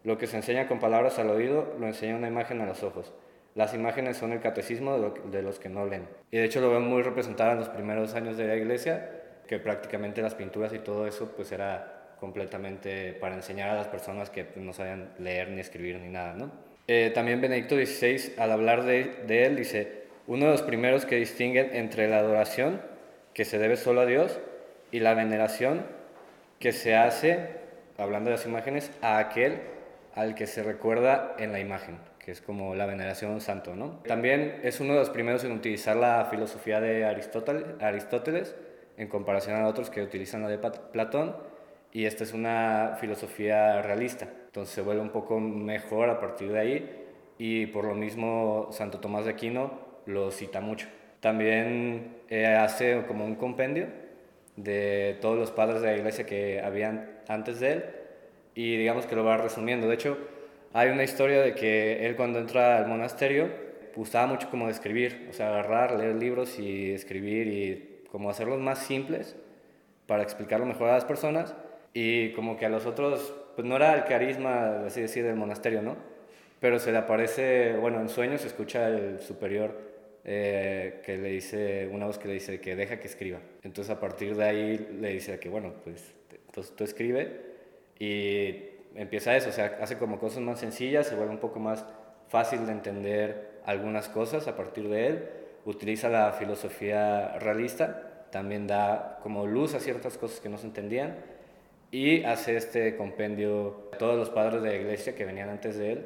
Lo 0.03 0.17
que 0.17 0.27
se 0.27 0.35
enseña 0.35 0.67
con 0.67 0.79
palabras 0.79 1.17
al 1.17 1.29
oído 1.29 1.75
lo 1.79 1.87
enseña 1.87 2.17
una 2.17 2.27
imagen 2.27 2.59
a 2.59 2.65
los 2.65 2.83
ojos. 2.83 3.13
Las 3.55 3.73
imágenes 3.73 4.17
son 4.17 4.33
el 4.33 4.41
catecismo 4.41 5.13
de, 5.31 5.41
los 5.41 5.59
que 5.59 5.69
no 5.69 5.85
leen. 5.85 6.09
Y 6.29 6.37
de 6.37 6.43
hecho 6.43 6.59
lo 6.59 6.69
veo 6.69 6.81
muy 6.81 7.03
representado 7.03 7.53
en 7.53 7.59
los 7.59 7.69
primeros 7.69 8.15
años 8.15 8.35
de 8.35 8.47
la 8.47 8.55
iglesia, 8.57 9.09
que 9.47 9.59
prácticamente 9.59 10.21
las 10.21 10.35
pinturas 10.35 10.73
y 10.73 10.79
todo 10.79 11.07
eso 11.07 11.31
pues 11.35 11.53
era 11.53 11.98
completamente 12.19 13.13
para 13.13 13.35
enseñar 13.35 13.69
a 13.69 13.75
las 13.75 13.87
personas 13.87 14.29
que 14.29 14.43
pues, 14.43 14.63
no 14.63 14.73
sabían 14.73 15.09
leer 15.19 15.49
ni 15.49 15.61
escribir 15.61 15.99
ni 15.99 16.09
nada, 16.09 16.33
¿no? 16.33 16.51
Eh, 16.87 17.11
también 17.13 17.39
Benedicto 17.39 17.75
XVI, 17.75 18.33
al 18.37 18.51
hablar 18.51 18.83
de, 18.83 19.45
él, 19.45 19.55
dice, 19.55 20.05
uno 20.25 20.45
de 20.45 20.51
los 20.51 20.63
primeros 20.63 21.05
que 21.05 21.17
distinguen 21.17 21.69
entre 21.75 22.07
la 22.07 22.17
adoración, 22.17 22.81
que 23.33 23.45
se 23.45 23.59
debe 23.59 23.77
solo 23.77 24.01
a 24.01 24.05
Dios, 24.07 24.39
y 24.91 24.99
la 24.99 25.13
veneración, 25.13 25.85
que 26.59 26.71
se 26.71 26.95
hace, 26.95 27.51
hablando 27.97 28.31
de 28.31 28.37
las 28.37 28.45
imágenes, 28.47 28.91
a 29.01 29.19
aquel 29.19 29.61
al 30.15 30.33
que 30.33 30.47
se 30.47 30.63
recuerda 30.63 31.35
en 31.37 31.51
la 31.51 31.59
imagen, 31.59 31.99
que 32.17 32.31
es 32.31 32.41
como 32.41 32.73
la 32.73 32.87
veneración 32.87 33.35
a 33.35 33.39
santo. 33.39 33.75
¿no? 33.75 34.01
También 34.07 34.59
es 34.63 34.79
uno 34.79 34.93
de 34.93 34.99
los 34.99 35.11
primeros 35.11 35.43
en 35.43 35.51
utilizar 35.51 35.95
la 35.95 36.25
filosofía 36.31 36.81
de 36.81 37.05
Aristóteles 37.05 38.55
en 38.97 39.07
comparación 39.07 39.61
a 39.61 39.67
otros 39.67 39.91
que 39.91 40.01
utilizan 40.01 40.41
la 40.41 40.49
de 40.49 40.57
Platón, 40.57 41.35
y 41.91 42.05
esta 42.05 42.23
es 42.23 42.33
una 42.33 42.97
filosofía 42.99 43.81
realista, 43.81 44.27
entonces 44.45 44.73
se 44.73 44.81
vuelve 44.81 45.01
un 45.01 45.09
poco 45.09 45.39
mejor 45.39 46.09
a 46.09 46.19
partir 46.19 46.51
de 46.51 46.59
ahí, 46.59 47.05
y 47.37 47.67
por 47.67 47.85
lo 47.85 47.95
mismo 47.95 48.67
Santo 48.71 48.99
Tomás 48.99 49.25
de 49.25 49.31
Aquino 49.31 49.79
lo 50.05 50.31
cita 50.31 50.59
mucho. 50.61 50.87
También 51.19 52.17
eh, 52.29 52.45
hace 52.45 53.03
como 53.07 53.25
un 53.25 53.35
compendio 53.35 53.87
de 54.55 55.17
todos 55.21 55.37
los 55.37 55.51
padres 55.51 55.81
de 55.81 55.87
la 55.87 55.97
iglesia 55.97 56.25
que 56.25 56.61
habían 56.61 57.09
antes 57.27 57.59
de 57.59 57.71
él 57.71 57.85
y 58.55 58.77
digamos 58.77 59.05
que 59.05 59.15
lo 59.15 59.23
va 59.23 59.37
resumiendo. 59.37 59.87
De 59.87 59.95
hecho, 59.95 60.17
hay 60.73 60.89
una 60.89 61.03
historia 61.03 61.41
de 61.41 61.55
que 61.55 62.05
él 62.05 62.15
cuando 62.15 62.39
entra 62.39 62.77
al 62.77 62.87
monasterio 62.87 63.49
gustaba 63.95 64.27
mucho 64.27 64.49
como 64.49 64.67
de 64.67 64.71
escribir, 64.71 65.27
o 65.29 65.33
sea, 65.33 65.49
agarrar, 65.49 65.97
leer 65.97 66.15
libros 66.15 66.57
y 66.59 66.91
escribir 66.91 67.47
y 67.47 68.05
como 68.11 68.29
hacerlos 68.29 68.59
más 68.59 68.79
simples 68.79 69.35
para 70.07 70.23
explicarlo 70.23 70.65
mejor 70.65 70.89
a 70.89 70.93
las 70.93 71.05
personas 71.05 71.53
y 71.93 72.31
como 72.33 72.57
que 72.57 72.65
a 72.65 72.69
los 72.69 72.85
otros, 72.85 73.33
pues 73.55 73.67
no 73.67 73.75
era 73.75 73.93
el 73.95 74.05
carisma, 74.05 74.85
así 74.85 75.01
decir, 75.01 75.23
del 75.23 75.35
monasterio, 75.35 75.81
¿no? 75.81 75.97
Pero 76.59 76.79
se 76.79 76.91
le 76.91 76.97
aparece, 76.97 77.73
bueno, 77.77 78.01
en 78.01 78.09
sueños 78.09 78.41
se 78.41 78.47
escucha 78.47 78.87
el 78.87 79.19
superior 79.19 79.89
eh, 80.25 81.01
que 81.05 81.17
le 81.17 81.29
dice, 81.29 81.89
una 81.91 82.05
voz 82.05 82.17
que 82.17 82.27
le 82.27 82.35
dice 82.35 82.59
que 82.59 82.75
deja 82.75 82.99
que 82.99 83.07
escriba. 83.07 83.39
Entonces 83.63 83.89
a 83.89 83.99
partir 83.99 84.35
de 84.35 84.43
ahí 84.43 84.97
le 84.99 85.09
dice 85.09 85.39
que 85.39 85.49
bueno, 85.49 85.73
pues 85.83 86.13
entonces 86.47 86.75
tú 86.75 86.83
escribe 86.83 87.41
y 87.97 88.55
empieza 88.95 89.35
eso, 89.35 89.49
o 89.49 89.51
sea, 89.51 89.77
hace 89.81 89.97
como 89.97 90.19
cosas 90.19 90.41
más 90.41 90.59
sencillas, 90.59 91.07
se 91.07 91.15
vuelve 91.15 91.31
un 91.31 91.39
poco 91.39 91.59
más 91.59 91.85
fácil 92.27 92.65
de 92.65 92.73
entender 92.73 93.61
algunas 93.65 94.09
cosas 94.09 94.47
a 94.47 94.55
partir 94.55 94.89
de 94.89 95.07
él, 95.07 95.29
utiliza 95.65 96.09
la 96.09 96.31
filosofía 96.33 97.37
realista, 97.39 98.27
también 98.31 98.67
da 98.67 99.19
como 99.23 99.47
luz 99.47 99.73
a 99.73 99.79
ciertas 99.79 100.17
cosas 100.17 100.39
que 100.39 100.49
no 100.49 100.57
se 100.57 100.67
entendían 100.67 101.15
y 101.91 102.23
hace 102.23 102.57
este 102.57 102.95
compendio 102.95 103.89
de 103.91 103.97
todos 103.97 104.17
los 104.17 104.29
padres 104.29 104.61
de 104.61 104.69
la 104.69 104.75
iglesia 104.75 105.15
que 105.15 105.25
venían 105.25 105.49
antes 105.49 105.77
de 105.77 105.93
él. 105.93 106.05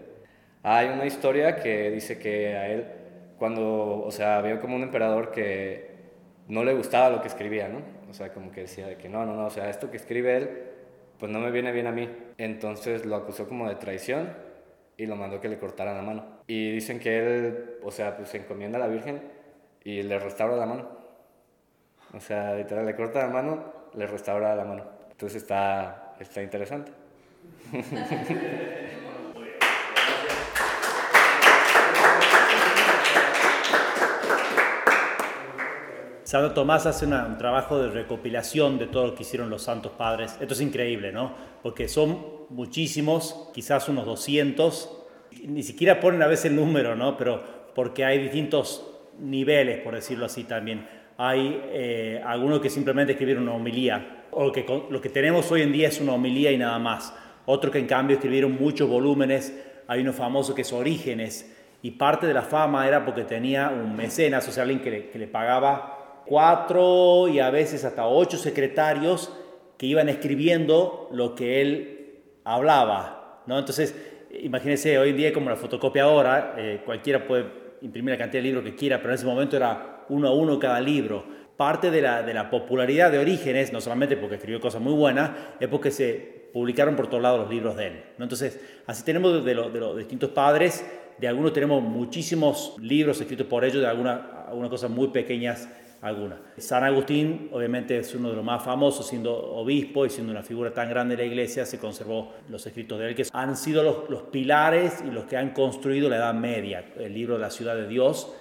Hay 0.63 0.87
una 0.87 1.05
historia 1.05 1.57
que 1.57 1.91
dice 1.91 2.17
que 2.17 2.55
a 2.55 2.69
él 2.69 2.85
cuando, 3.37 4.03
o 4.05 4.11
sea, 4.11 4.39
veo 4.41 4.59
como 4.61 4.75
un 4.75 4.83
emperador 4.83 5.31
que 5.31 5.91
no 6.47 6.63
le 6.63 6.73
gustaba 6.73 7.09
lo 7.09 7.21
que 7.21 7.27
escribía, 7.27 7.67
¿no? 7.67 7.79
O 8.09 8.13
sea, 8.13 8.31
como 8.33 8.51
que 8.51 8.61
decía 8.61 8.97
que 8.97 9.09
no, 9.09 9.25
no, 9.25 9.35
no, 9.35 9.47
o 9.47 9.49
sea, 9.49 9.69
esto 9.69 9.91
que 9.91 9.97
escribe 9.97 10.37
él, 10.37 10.49
pues 11.19 11.31
no 11.31 11.39
me 11.39 11.51
viene 11.51 11.71
bien 11.71 11.87
a 11.87 11.91
mí. 11.91 12.09
Entonces 12.37 13.05
lo 13.05 13.15
acusó 13.15 13.47
como 13.47 13.67
de 13.67 13.75
traición 13.75 14.33
y 14.95 15.05
lo 15.05 15.15
mandó 15.15 15.41
que 15.41 15.49
le 15.49 15.57
cortara 15.57 15.93
la 15.93 16.01
mano. 16.01 16.25
Y 16.47 16.71
dicen 16.71 16.99
que 16.99 17.17
él, 17.19 17.79
o 17.83 17.91
sea, 17.91 18.15
pues 18.15 18.29
se 18.29 18.37
encomienda 18.37 18.77
a 18.77 18.81
la 18.81 18.87
Virgen 18.87 19.21
y 19.83 20.03
le 20.03 20.19
restaura 20.19 20.55
la 20.55 20.65
mano. 20.65 20.87
O 22.13 22.19
sea, 22.19 22.55
literal, 22.55 22.85
le 22.85 22.95
corta 22.95 23.25
la 23.25 23.33
mano, 23.33 23.73
le 23.95 24.07
restaura 24.07 24.55
la 24.55 24.63
mano. 24.63 24.85
Entonces 25.23 25.43
está, 25.43 26.15
está 26.19 26.43
interesante. 26.43 26.91
Santo 36.25 36.51
Tomás 36.51 36.85
hace 36.87 37.05
un 37.05 37.37
trabajo 37.37 37.79
de 37.79 37.89
recopilación 37.89 38.77
de 38.77 38.87
todo 38.87 39.07
lo 39.07 39.15
que 39.15 39.23
hicieron 39.23 39.49
los 39.49 39.63
santos 39.63 39.93
padres. 39.93 40.35
Esto 40.41 40.55
es 40.55 40.59
increíble, 40.59 41.13
¿no? 41.13 41.31
Porque 41.61 41.87
son 41.87 42.19
muchísimos, 42.49 43.49
quizás 43.53 43.87
unos 43.87 44.05
200, 44.05 45.05
ni 45.45 45.63
siquiera 45.63 46.01
ponen 46.01 46.21
a 46.21 46.27
veces 46.27 46.47
el 46.47 46.57
número, 46.57 46.97
¿no? 46.97 47.15
Pero 47.15 47.71
porque 47.73 48.03
hay 48.03 48.19
distintos 48.19 48.85
niveles, 49.19 49.79
por 49.79 49.95
decirlo 49.95 50.25
así 50.25 50.43
también. 50.43 50.85
Hay 51.17 51.61
eh, 51.67 52.21
algunos 52.25 52.59
que 52.59 52.69
simplemente 52.69 53.13
escribieron 53.13 53.43
una 53.43 53.53
homilía, 53.53 54.22
lo 54.37 55.01
que 55.01 55.09
tenemos 55.09 55.51
hoy 55.51 55.61
en 55.61 55.71
día 55.71 55.87
es 55.87 55.99
una 55.99 56.13
homilía 56.13 56.51
y 56.51 56.57
nada 56.57 56.79
más. 56.79 57.13
Otros 57.45 57.71
que 57.71 57.79
en 57.79 57.87
cambio 57.87 58.15
escribieron 58.15 58.57
muchos 58.59 58.89
volúmenes, 58.89 59.53
hay 59.87 60.01
uno 60.01 60.13
famoso 60.13 60.55
que 60.55 60.61
es 60.61 60.71
Orígenes, 60.71 61.51
y 61.81 61.91
parte 61.91 62.25
de 62.25 62.33
la 62.33 62.43
fama 62.43 62.87
era 62.87 63.03
porque 63.03 63.23
tenía 63.23 63.69
un 63.69 63.95
mecenas, 63.95 64.47
o 64.47 64.51
sea, 64.51 64.63
alguien 64.63 64.81
que 64.81 65.09
que 65.09 65.19
le 65.19 65.27
pagaba 65.27 66.21
cuatro 66.25 67.27
y 67.27 67.39
a 67.39 67.49
veces 67.49 67.83
hasta 67.83 68.07
ocho 68.07 68.37
secretarios 68.37 69.31
que 69.77 69.85
iban 69.85 70.09
escribiendo 70.09 71.09
lo 71.11 71.35
que 71.35 71.61
él 71.61 72.19
hablaba. 72.43 73.41
¿no? 73.45 73.59
Entonces, 73.59 73.95
imagínense, 74.41 74.97
hoy 74.97 75.09
en 75.09 75.17
día 75.17 75.33
como 75.33 75.49
la 75.49 75.55
fotocopiadora, 75.55 76.55
eh, 76.57 76.81
cualquiera 76.85 77.25
puede 77.27 77.45
imprimir 77.81 78.11
la 78.11 78.17
cantidad 78.17 78.41
de 78.41 78.47
libros 78.47 78.63
que 78.63 78.75
quiera, 78.75 78.97
pero 78.97 79.09
en 79.09 79.15
ese 79.15 79.25
momento 79.25 79.57
era 79.57 80.05
uno 80.09 80.27
a 80.27 80.33
uno 80.33 80.59
cada 80.59 80.79
libro. 80.79 81.25
Parte 81.57 81.91
de 81.91 82.01
la, 82.01 82.23
de 82.23 82.33
la 82.33 82.49
popularidad 82.49 83.11
de 83.11 83.19
Orígenes, 83.19 83.71
no 83.71 83.81
solamente 83.81 84.17
porque 84.17 84.35
escribió 84.35 84.59
cosas 84.59 84.81
muy 84.81 84.93
buenas, 84.93 85.31
es 85.59 85.67
porque 85.67 85.91
se 85.91 86.49
publicaron 86.51 86.95
por 86.95 87.07
todos 87.07 87.21
lados 87.21 87.41
los 87.41 87.49
libros 87.49 87.75
de 87.75 87.87
él. 87.87 88.03
¿no? 88.17 88.25
Entonces, 88.25 88.59
así 88.87 89.03
tenemos 89.03 89.43
de, 89.43 89.53
de 89.53 89.79
los 89.79 89.97
distintos 89.97 90.31
padres, 90.31 90.85
de 91.17 91.27
algunos 91.27 91.53
tenemos 91.53 91.81
muchísimos 91.81 92.75
libros 92.79 93.21
escritos 93.21 93.47
por 93.47 93.63
ellos, 93.63 93.81
de 93.81 93.87
algunas 93.87 94.19
algunas 94.53 94.69
cosas 94.69 94.89
muy 94.89 95.07
pequeñas 95.09 95.67
alguna. 96.01 96.37
San 96.57 96.83
Agustín, 96.83 97.49
obviamente, 97.53 97.97
es 97.97 98.13
uno 98.13 98.29
de 98.29 98.35
los 98.35 98.43
más 98.43 98.61
famosos, 98.61 99.07
siendo 99.07 99.33
obispo 99.33 100.05
y 100.05 100.09
siendo 100.09 100.31
una 100.31 100.43
figura 100.43 100.73
tan 100.73 100.89
grande 100.89 101.15
de 101.15 101.23
la 101.23 101.27
iglesia, 101.27 101.65
se 101.65 101.79
conservó 101.79 102.33
los 102.49 102.65
escritos 102.65 102.99
de 102.99 103.07
él, 103.07 103.15
que 103.15 103.25
han 103.31 103.55
sido 103.55 103.83
los, 103.83 104.09
los 104.09 104.23
pilares 104.23 105.01
y 105.07 105.11
los 105.11 105.25
que 105.25 105.37
han 105.37 105.51
construido 105.51 106.09
la 106.09 106.17
Edad 106.17 106.33
Media, 106.33 106.85
el 106.97 107.13
libro 107.13 107.35
de 107.35 107.41
la 107.41 107.49
ciudad 107.49 107.75
de 107.75 107.87
Dios 107.87 108.33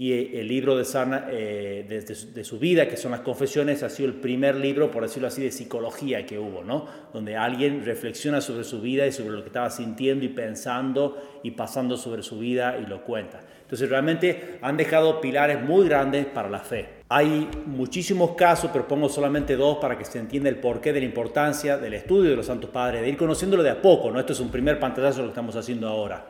y 0.00 0.34
el 0.38 0.48
libro 0.48 0.78
de, 0.78 0.86
Sana, 0.86 1.26
eh, 1.30 1.84
de, 1.86 2.42
su 2.42 2.58
vida, 2.58 2.88
que 2.88 2.96
son 2.96 3.10
las 3.10 3.20
confesiones, 3.20 3.82
ha 3.82 3.90
sido 3.90 4.08
el 4.08 4.14
primer 4.14 4.56
libro, 4.56 4.90
por 4.90 5.02
decirlo 5.02 5.28
así, 5.28 5.42
de 5.42 5.50
psicología 5.50 6.24
que 6.24 6.38
hubo, 6.38 6.64
¿no? 6.64 6.86
donde 7.12 7.36
alguien 7.36 7.84
reflexiona 7.84 8.40
sobre 8.40 8.64
su 8.64 8.80
vida 8.80 9.06
y 9.06 9.12
sobre 9.12 9.32
lo 9.32 9.42
que 9.42 9.48
estaba 9.48 9.68
sintiendo 9.68 10.24
y 10.24 10.30
pensando 10.30 11.22
y 11.42 11.50
pasando 11.50 11.98
sobre 11.98 12.22
su 12.22 12.38
vida 12.38 12.78
y 12.78 12.86
lo 12.86 13.04
cuenta. 13.04 13.40
Entonces 13.60 13.90
realmente 13.90 14.58
han 14.62 14.78
dejado 14.78 15.20
pilares 15.20 15.62
muy 15.62 15.86
grandes 15.86 16.24
para 16.24 16.48
la 16.48 16.60
fe. 16.60 16.88
Hay 17.10 17.46
muchísimos 17.66 18.30
casos, 18.30 18.70
pero 18.72 18.88
pongo 18.88 19.10
solamente 19.10 19.54
dos 19.54 19.76
para 19.82 19.98
que 19.98 20.06
se 20.06 20.18
entienda 20.18 20.48
el 20.48 20.56
porqué 20.56 20.94
de 20.94 21.00
la 21.00 21.06
importancia 21.06 21.76
del 21.76 21.92
estudio 21.92 22.30
de 22.30 22.36
los 22.36 22.46
Santos 22.46 22.70
Padres, 22.70 23.02
de 23.02 23.08
ir 23.10 23.18
conociéndolo 23.18 23.62
de 23.62 23.68
a 23.68 23.82
poco, 23.82 24.10
¿no? 24.10 24.18
Esto 24.18 24.32
es 24.32 24.40
un 24.40 24.50
primer 24.50 24.80
pantallazo 24.80 25.18
de 25.18 25.22
lo 25.24 25.28
que 25.28 25.32
estamos 25.32 25.56
haciendo 25.56 25.88
ahora. 25.88 26.26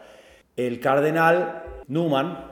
El 0.57 0.81
cardenal 0.81 1.63
Newman, 1.87 2.50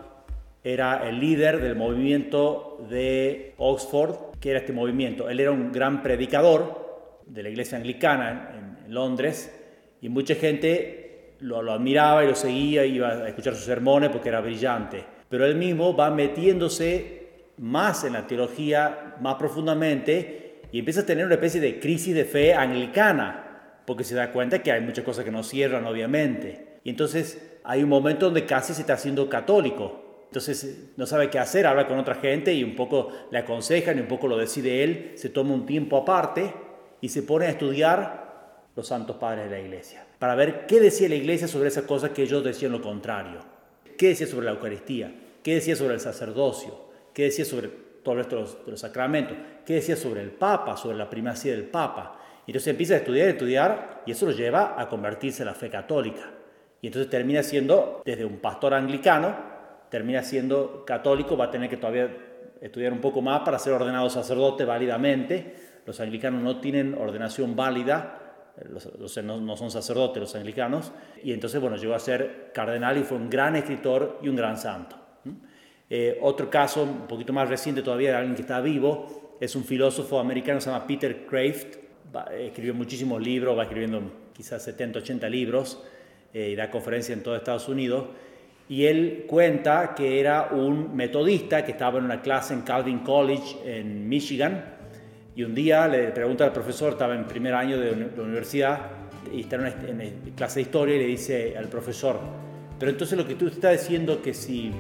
era 0.65 1.09
el 1.09 1.21
líder 1.21 1.61
del 1.61 1.77
movimiento 1.77 2.85
de 2.91 3.55
Oxford, 3.59 4.39
que 4.41 4.51
era 4.51 4.61
este 4.61 4.73
movimiento. 4.73 5.29
Él 5.29 5.41
era 5.41 5.51
un 5.51 5.73
gran 5.73 6.03
predicador 6.03 7.21
de 7.27 7.43
la 7.43 7.49
iglesia 7.49 7.79
anglicana 7.79 8.51
en, 8.55 8.69
Londres 8.89 9.55
y 10.01 10.09
mucha 10.09 10.35
gente 10.35 11.35
lo, 11.41 11.61
lo, 11.61 11.75
admiraba 11.75 12.25
y 12.25 12.29
lo 12.29 12.35
seguía, 12.35 12.87
iba 12.87 13.09
a 13.11 13.29
escuchar 13.29 13.55
sus 13.55 13.67
sermones 13.67 14.09
porque 14.09 14.31
era 14.31 14.41
brillante. 14.41 15.05
Pero 15.29 15.45
él 15.45 15.57
mismo 15.57 15.95
va 15.95 16.11
metiéndose 16.11 17.19
más 17.59 18.05
en 18.05 18.15
la 18.15 18.27
teología, 18.27 19.17
más 19.21 19.35
profundamente, 19.35 20.63
y 20.73 20.79
empieza 20.79 21.03
a 21.03 21.07
tener 21.07 21.27
una 21.27 21.35
especie 21.35 21.61
de 21.61 21.79
crisis 21.81 22.15
de 22.15 22.25
fe 22.25 22.55
anglicana, 22.55 23.83
porque 23.85 24.05
se 24.05 24.15
da 24.15 24.33
cuenta 24.33 24.63
que 24.63 24.73
hay 24.73 24.81
muchas 24.81 25.05
cosas 25.05 25.25
que 25.25 25.31
no 25.31 25.43
cierran, 25.43 25.87
obviamente. 25.87 26.79
Y 26.85 26.91
entonces 26.91 27.59
hay 27.65 27.83
un 27.83 27.89
momento 27.89 28.27
donde 28.27 28.47
casi 28.47 28.75
se 28.75 28.83
está 28.83 28.95
haciendo 28.95 29.29
católico, 29.29 29.98
entonces 30.29 30.91
no 30.97 31.07
sabe 31.07 31.31
qué 31.31 31.39
hacer, 31.39 31.67
habla 31.67 31.89
con 31.89 31.99
otra 31.99 32.17
gente 32.17 32.53
y 32.53 32.63
un 32.63 32.77
poco 32.77 33.09
le 33.31 33.39
aconsejan 33.39 33.97
y 33.97 34.03
un 34.03 34.09
poco 34.09 34.29
lo 34.29 34.37
decide 34.37 34.85
él, 34.85 35.13
se 35.15 35.31
toma 35.31 35.55
un 35.55 35.65
tiempo 35.65 35.97
aparte 35.97 36.53
y 37.01 37.09
se 37.09 37.23
pone 37.23 37.47
a 37.47 37.51
estudiar 37.51 38.69
los 38.77 38.87
santos 38.87 39.17
padres 39.17 39.45
de 39.45 39.51
la 39.51 39.61
iglesia, 39.61 40.07
para 40.19 40.35
ver 40.35 40.67
qué 40.67 40.81
decía 40.81 41.09
la 41.09 41.15
iglesia 41.15 41.49
sobre 41.49 41.69
esas 41.69 41.85
cosas 41.85 42.11
que 42.11 42.23
ellos 42.23 42.45
decían 42.45 42.73
lo 42.73 42.83
contrario, 42.83 43.41
qué 43.97 44.09
decía 44.09 44.27
sobre 44.27 44.45
la 44.45 44.53
Eucaristía, 44.53 45.13
qué 45.43 45.55
decía 45.55 45.75
sobre 45.75 45.95
el 45.95 46.01
sacerdocio, 46.01 46.79
qué 47.15 47.25
decía 47.25 47.47
sobre 47.47 47.69
todo 48.03 48.15
el 48.15 48.19
resto 48.19 48.37
de 48.37 48.71
los, 48.71 48.81
sacramentos, 48.81 49.37
qué 49.65 49.75
decía 49.75 49.97
sobre 49.97 50.21
el 50.21 50.31
Papa, 50.31 50.77
sobre 50.77 50.97
la 50.99 51.09
primacía 51.09 51.53
del 51.53 51.65
Papa. 51.65 52.21
Y 52.47 52.51
entonces 52.51 52.69
empieza 52.69 52.95
a 52.95 52.99
estudiar, 52.99 53.29
a 53.29 53.31
estudiar, 53.31 54.03
y 54.07 54.13
eso 54.13 54.27
lo 54.27 54.33
lleva 54.33 54.81
a 54.81 54.89
convertirse 54.89 55.43
en 55.43 55.47
la 55.47 55.55
fe 55.55 55.69
católica. 55.69 56.31
Y 56.81 56.87
entonces 56.87 57.11
termina 57.11 57.43
siendo 57.43 58.03
desde 58.05 58.25
un 58.25 58.39
pastor 58.39 58.75
anglicano 58.75 59.58
termina 59.91 60.23
siendo 60.23 60.85
católico, 60.85 61.37
va 61.37 61.47
a 61.47 61.51
tener 61.51 61.69
que 61.69 61.77
todavía 61.77 62.09
estudiar 62.61 62.93
un 62.93 63.01
poco 63.01 63.23
más 63.23 63.41
para 63.41 63.59
ser 63.59 63.73
ordenado 63.73 64.11
sacerdote 64.11 64.65
válidamente. 64.65 65.55
Los 65.87 66.01
anglicanos 66.01 66.43
no 66.43 66.61
tienen 66.61 66.95
ordenación 66.95 67.57
válida, 67.57 68.29
no, 69.23 69.57
son 69.57 69.71
sacerdotes 69.71 70.21
los 70.21 70.35
anglicanos, 70.35 70.93
y 71.23 71.33
entonces, 71.33 71.61
bueno, 71.61 71.77
llegó 71.77 71.95
a 71.95 71.99
ser 71.99 72.51
cardenal 72.53 72.99
y 72.99 73.05
fue 73.05 73.17
un 73.17 73.31
gran 73.31 73.57
escritor 73.57 74.19
y 74.23 74.29
un 74.29 74.37
gran 74.37 74.59
santo. 74.59 74.97
Eh, 75.91 76.19
otro 76.21 76.51
caso, 76.51 76.83
un 76.83 77.07
poquito 77.07 77.33
más 77.33 77.49
reciente 77.49 77.83
todavía, 77.83 78.11
de 78.11 78.17
alguien 78.17 78.35
que 78.35 78.43
está 78.43 78.61
vivo, 78.61 79.37
es 79.41 79.55
un 79.55 79.65
filósofo 79.65 80.19
americano, 80.19 80.61
se 80.61 80.71
llama 80.71 80.87
Peter 80.87 81.25
Kraft, 81.25 81.77
escribió 82.33 82.75
muchísimos 82.75 83.23
libros, 83.23 83.57
va 83.57 83.63
escribiendo 83.63 84.03
quizás 84.35 84.63
70, 84.65 84.99
80 84.99 85.29
libros, 85.29 85.83
eh, 86.35 86.51
y 86.51 86.57
da 86.57 86.71
conferencias 86.71 87.17
en 87.17 87.23
todo 87.23 87.37
Estados 87.37 87.69
Unidos, 87.69 88.07
y 88.69 88.85
él 88.85 89.25
cuenta 89.27 89.95
que 89.95 90.21
era 90.21 90.49
un 90.53 90.95
metodista 90.95 91.65
que 91.65 91.73
estaba 91.73 91.99
en 91.99 92.05
una 92.05 92.21
clase 92.21 92.53
en 92.53 92.61
Calvin 92.61 92.99
College 92.99 93.59
en 93.65 94.09
Michigan 94.09 94.63
y 95.35 95.43
un 95.43 95.55
día 95.55 95.89
le 95.89 96.09
pregunta 96.09 96.45
al 96.45 96.53
profesor, 96.53 96.93
estaba 96.93 97.15
en 97.15 97.25
primer 97.25 97.55
año 97.55 97.79
de 97.79 98.11
la 98.17 98.23
universidad 98.23 98.81
y 99.33 99.41
está 99.41 99.57
en, 99.57 100.33
clase 100.37 100.57
de 100.57 100.63
historia 100.63 100.97
y 100.97 100.99
le 100.99 101.07
dice 101.07 101.57
al 101.57 101.69
profesor, 101.69 102.19
pero 102.79 102.91
entonces 102.91 103.17
lo 103.17 103.27
que 103.27 103.37
tú 103.37 103.47
estás 103.47 103.73
diciendo 103.81 104.21
que 104.21 104.35
si, 104.35 104.73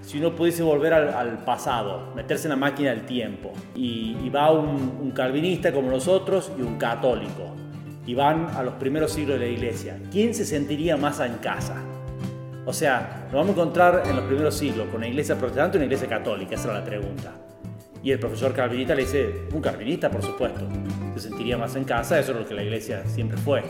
si 0.00 0.18
uno 0.18 0.34
pudiese 0.34 0.62
volver 0.62 0.94
al, 0.94 1.44
pasado, 1.44 2.12
meterse 2.14 2.46
en 2.46 2.50
la 2.50 2.56
máquina 2.56 2.90
del 2.90 3.04
tiempo 3.04 3.52
y, 3.74 4.28
va 4.30 4.52
un 4.52 5.10
calvinista 5.10 5.72
como 5.72 5.90
nosotros 5.90 6.52
y 6.56 6.62
un 6.62 6.78
católico 6.78 7.56
y 8.06 8.14
van 8.14 8.46
a 8.56 8.62
los 8.62 8.74
primeros 8.74 9.12
siglos 9.12 9.38
de 9.38 9.46
la 9.46 9.52
iglesia, 9.52 9.98
¿quién 10.10 10.34
se 10.34 10.44
sentiría 10.44 10.96
más 10.96 11.20
en 11.20 11.34
casa? 11.34 11.89
O 12.66 12.72
sea, 12.72 13.24
nos 13.24 13.32
vamos 13.32 13.48
a 13.48 13.52
encontrar 13.52 14.02
en 14.06 14.16
los 14.16 14.24
primeros 14.26 14.54
siglos 14.54 14.86
con 14.88 14.96
una 14.96 15.08
iglesia 15.08 15.36
protestante 15.36 15.76
o 15.76 15.78
una 15.78 15.86
iglesia 15.86 16.08
católica, 16.08 16.54
esa 16.54 16.70
era 16.70 16.80
la 16.80 16.84
pregunta. 16.84 17.32
Y 18.02 18.12
el 18.12 18.18
profesor 18.18 18.54
calvinista 18.54 18.94
le 18.94 19.02
dice, 19.02 19.46
un 19.52 19.60
calvinista, 19.60 20.10
por 20.10 20.22
supuesto, 20.22 20.66
se 21.14 21.28
sentiría 21.28 21.58
más 21.58 21.76
en 21.76 21.84
casa, 21.84 22.18
eso 22.18 22.32
es 22.32 22.38
lo 22.38 22.46
que 22.46 22.54
la 22.54 22.62
iglesia 22.62 23.04
siempre 23.06 23.36
fue. 23.38 23.62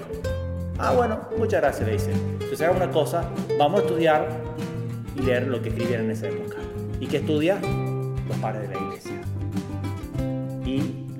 Ah, 0.78 0.92
bueno, 0.92 1.20
muchas 1.36 1.60
gracias, 1.60 1.86
le 1.86 1.94
dice. 1.94 2.12
Entonces 2.12 2.62
hagamos 2.62 2.82
una 2.82 2.92
cosa, 2.92 3.30
vamos 3.58 3.80
a 3.80 3.82
estudiar 3.84 4.28
y 5.16 5.22
leer 5.22 5.46
lo 5.48 5.60
que 5.60 5.68
escribieron 5.68 6.06
en 6.06 6.12
esa 6.12 6.28
época. 6.28 6.56
¿Y 7.00 7.06
qué 7.06 7.18
estudia? 7.18 7.58
Los 8.28 8.36
padres 8.38 8.68
de 8.68 8.74
la 8.74 8.80
iglesia. 8.80 9.19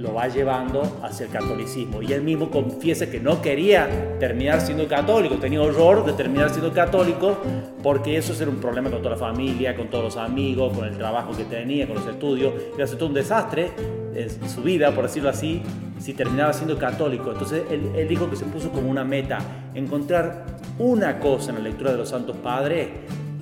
Lo 0.00 0.14
va 0.14 0.28
llevando 0.28 0.80
hacia 1.02 1.26
el 1.26 1.32
catolicismo. 1.32 2.00
Y 2.00 2.14
él 2.14 2.22
mismo 2.22 2.50
confiesa 2.50 3.10
que 3.10 3.20
no 3.20 3.42
quería 3.42 4.16
terminar 4.18 4.62
siendo 4.62 4.88
católico, 4.88 5.34
tenía 5.34 5.60
horror 5.60 6.06
de 6.06 6.14
terminar 6.14 6.48
siendo 6.48 6.72
católico 6.72 7.36
porque 7.82 8.16
eso 8.16 8.32
era 8.40 8.50
un 8.50 8.56
problema 8.56 8.88
con 8.88 9.02
toda 9.02 9.10
la 9.10 9.20
familia, 9.20 9.76
con 9.76 9.88
todos 9.88 10.04
los 10.04 10.16
amigos, 10.16 10.74
con 10.74 10.86
el 10.86 10.96
trabajo 10.96 11.36
que 11.36 11.44
tenía, 11.44 11.86
con 11.86 11.96
los 11.96 12.06
estudios. 12.06 12.54
Hace 12.82 12.96
todo 12.96 13.10
un 13.10 13.14
desastre 13.14 13.72
en 14.14 14.48
su 14.48 14.62
vida, 14.62 14.90
por 14.94 15.04
decirlo 15.04 15.28
así, 15.28 15.60
si 15.98 16.14
terminaba 16.14 16.54
siendo 16.54 16.78
católico. 16.78 17.32
Entonces 17.32 17.64
él, 17.70 17.92
él 17.94 18.08
dijo 18.08 18.30
que 18.30 18.36
se 18.36 18.46
puso 18.46 18.70
como 18.70 18.90
una 18.90 19.04
meta 19.04 19.38
encontrar 19.74 20.46
una 20.78 21.20
cosa 21.20 21.50
en 21.50 21.56
la 21.56 21.64
lectura 21.64 21.92
de 21.92 21.98
los 21.98 22.08
Santos 22.08 22.38
Padres 22.42 22.88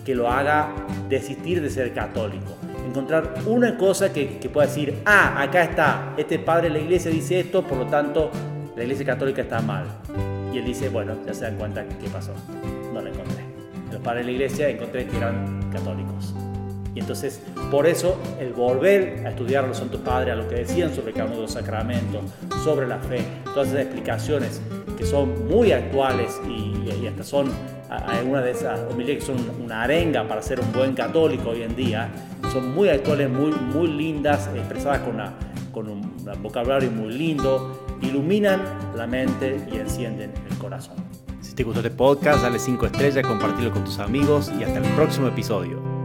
que 0.05 0.12
lo 0.12 0.29
haga 0.29 0.73
desistir 1.09 1.62
de 1.62 1.71
ser 1.71 1.94
católico 1.94 2.58
encontrar 2.88 3.35
una 3.46 3.77
cosa 3.77 4.12
que, 4.12 4.38
que, 4.38 4.48
pueda 4.48 4.66
decir, 4.66 5.03
ah, 5.05 5.40
acá 5.42 5.64
está, 5.64 6.14
este 6.16 6.38
padre 6.38 6.68
de 6.68 6.74
la 6.74 6.79
iglesia 6.81 7.11
dice 7.11 7.40
esto, 7.40 7.62
por 7.62 7.79
lo 7.79 7.87
tanto 7.87 8.31
la 8.77 8.83
iglesia 8.83 9.07
católica 9.07 9.42
está 9.42 9.61
mal. 9.61 9.87
Y 10.53 10.59
él 10.59 10.64
dice, 10.64 10.88
bueno, 10.88 11.14
ya 11.27 11.35
se 11.35 11.44
dan 11.44 11.57
cuenta 11.57 11.85
qué 11.85 12.09
pasó. 12.09 12.33
No 12.92 13.01
lo 13.01 13.09
encontré. 13.09 13.44
Los 13.92 14.01
padres 14.01 14.24
de 14.24 14.33
la 14.33 14.37
iglesia 14.37 14.68
encontré 14.68 15.07
que 15.07 15.16
eran 15.16 15.70
católicos. 15.70 16.35
Y 16.94 17.01
entonces, 17.01 17.42
por 17.70 17.87
eso, 17.87 18.20
el 18.40 18.53
volver 18.53 19.24
a 19.27 19.31
estudiar 19.31 19.64
a 19.64 19.68
los 19.68 19.77
santos 19.77 20.01
padres, 20.01 20.33
a 20.33 20.37
lo 20.37 20.48
que 20.48 20.57
decían 20.57 20.94
sobre 20.94 21.12
cada 21.12 21.27
uno 21.27 21.37
de 21.37 21.42
los 21.42 21.53
sacramentos, 21.53 22.22
sobre 22.64 22.87
la 22.87 22.98
fe, 22.98 23.20
todas 23.44 23.68
esas 23.68 23.83
explicaciones 23.83 24.61
que 24.96 25.05
son 25.05 25.48
muy 25.48 25.70
actuales 25.72 26.40
y, 26.48 26.88
y 26.90 27.07
hasta 27.07 27.22
son 27.22 27.53
algunas 27.88 28.44
de 28.44 28.51
esas 28.51 28.81
homilías 28.90 29.18
que 29.18 29.24
son 29.24 29.37
una 29.64 29.83
arenga 29.83 30.27
para 30.27 30.42
ser 30.42 30.61
un 30.61 30.72
buen 30.72 30.94
católico 30.94 31.51
hoy 31.51 31.62
en 31.62 31.74
día, 31.74 32.09
son 32.49 32.75
muy 32.75 32.89
actuales, 32.89 33.31
muy, 33.31 33.53
muy 33.53 33.89
lindas, 33.89 34.49
expresadas 34.55 35.01
con, 35.01 35.17
con 35.73 35.89
un, 35.89 36.43
vocabulario 36.43 36.91
muy 36.91 37.13
lindo, 37.13 37.87
iluminan 38.03 38.63
la 38.95 39.07
mente 39.07 39.65
y 39.73 39.77
encienden 39.77 40.33
el 40.51 40.59
corazón. 40.59 40.97
Si 41.41 41.55
te 41.55 41.63
gustó 41.65 41.81
este 41.81 41.91
podcast, 41.91 42.43
dale 42.43 42.59
5 42.59 42.87
estrellas, 42.87 43.27
compartirlo 43.27 43.73
con 43.73 43.85
tus 43.85 43.99
amigos 43.99 44.53
y 44.59 44.65
hasta 44.65 44.79
el 44.79 44.95
próximo 44.95 45.29
episodio. 45.29 45.98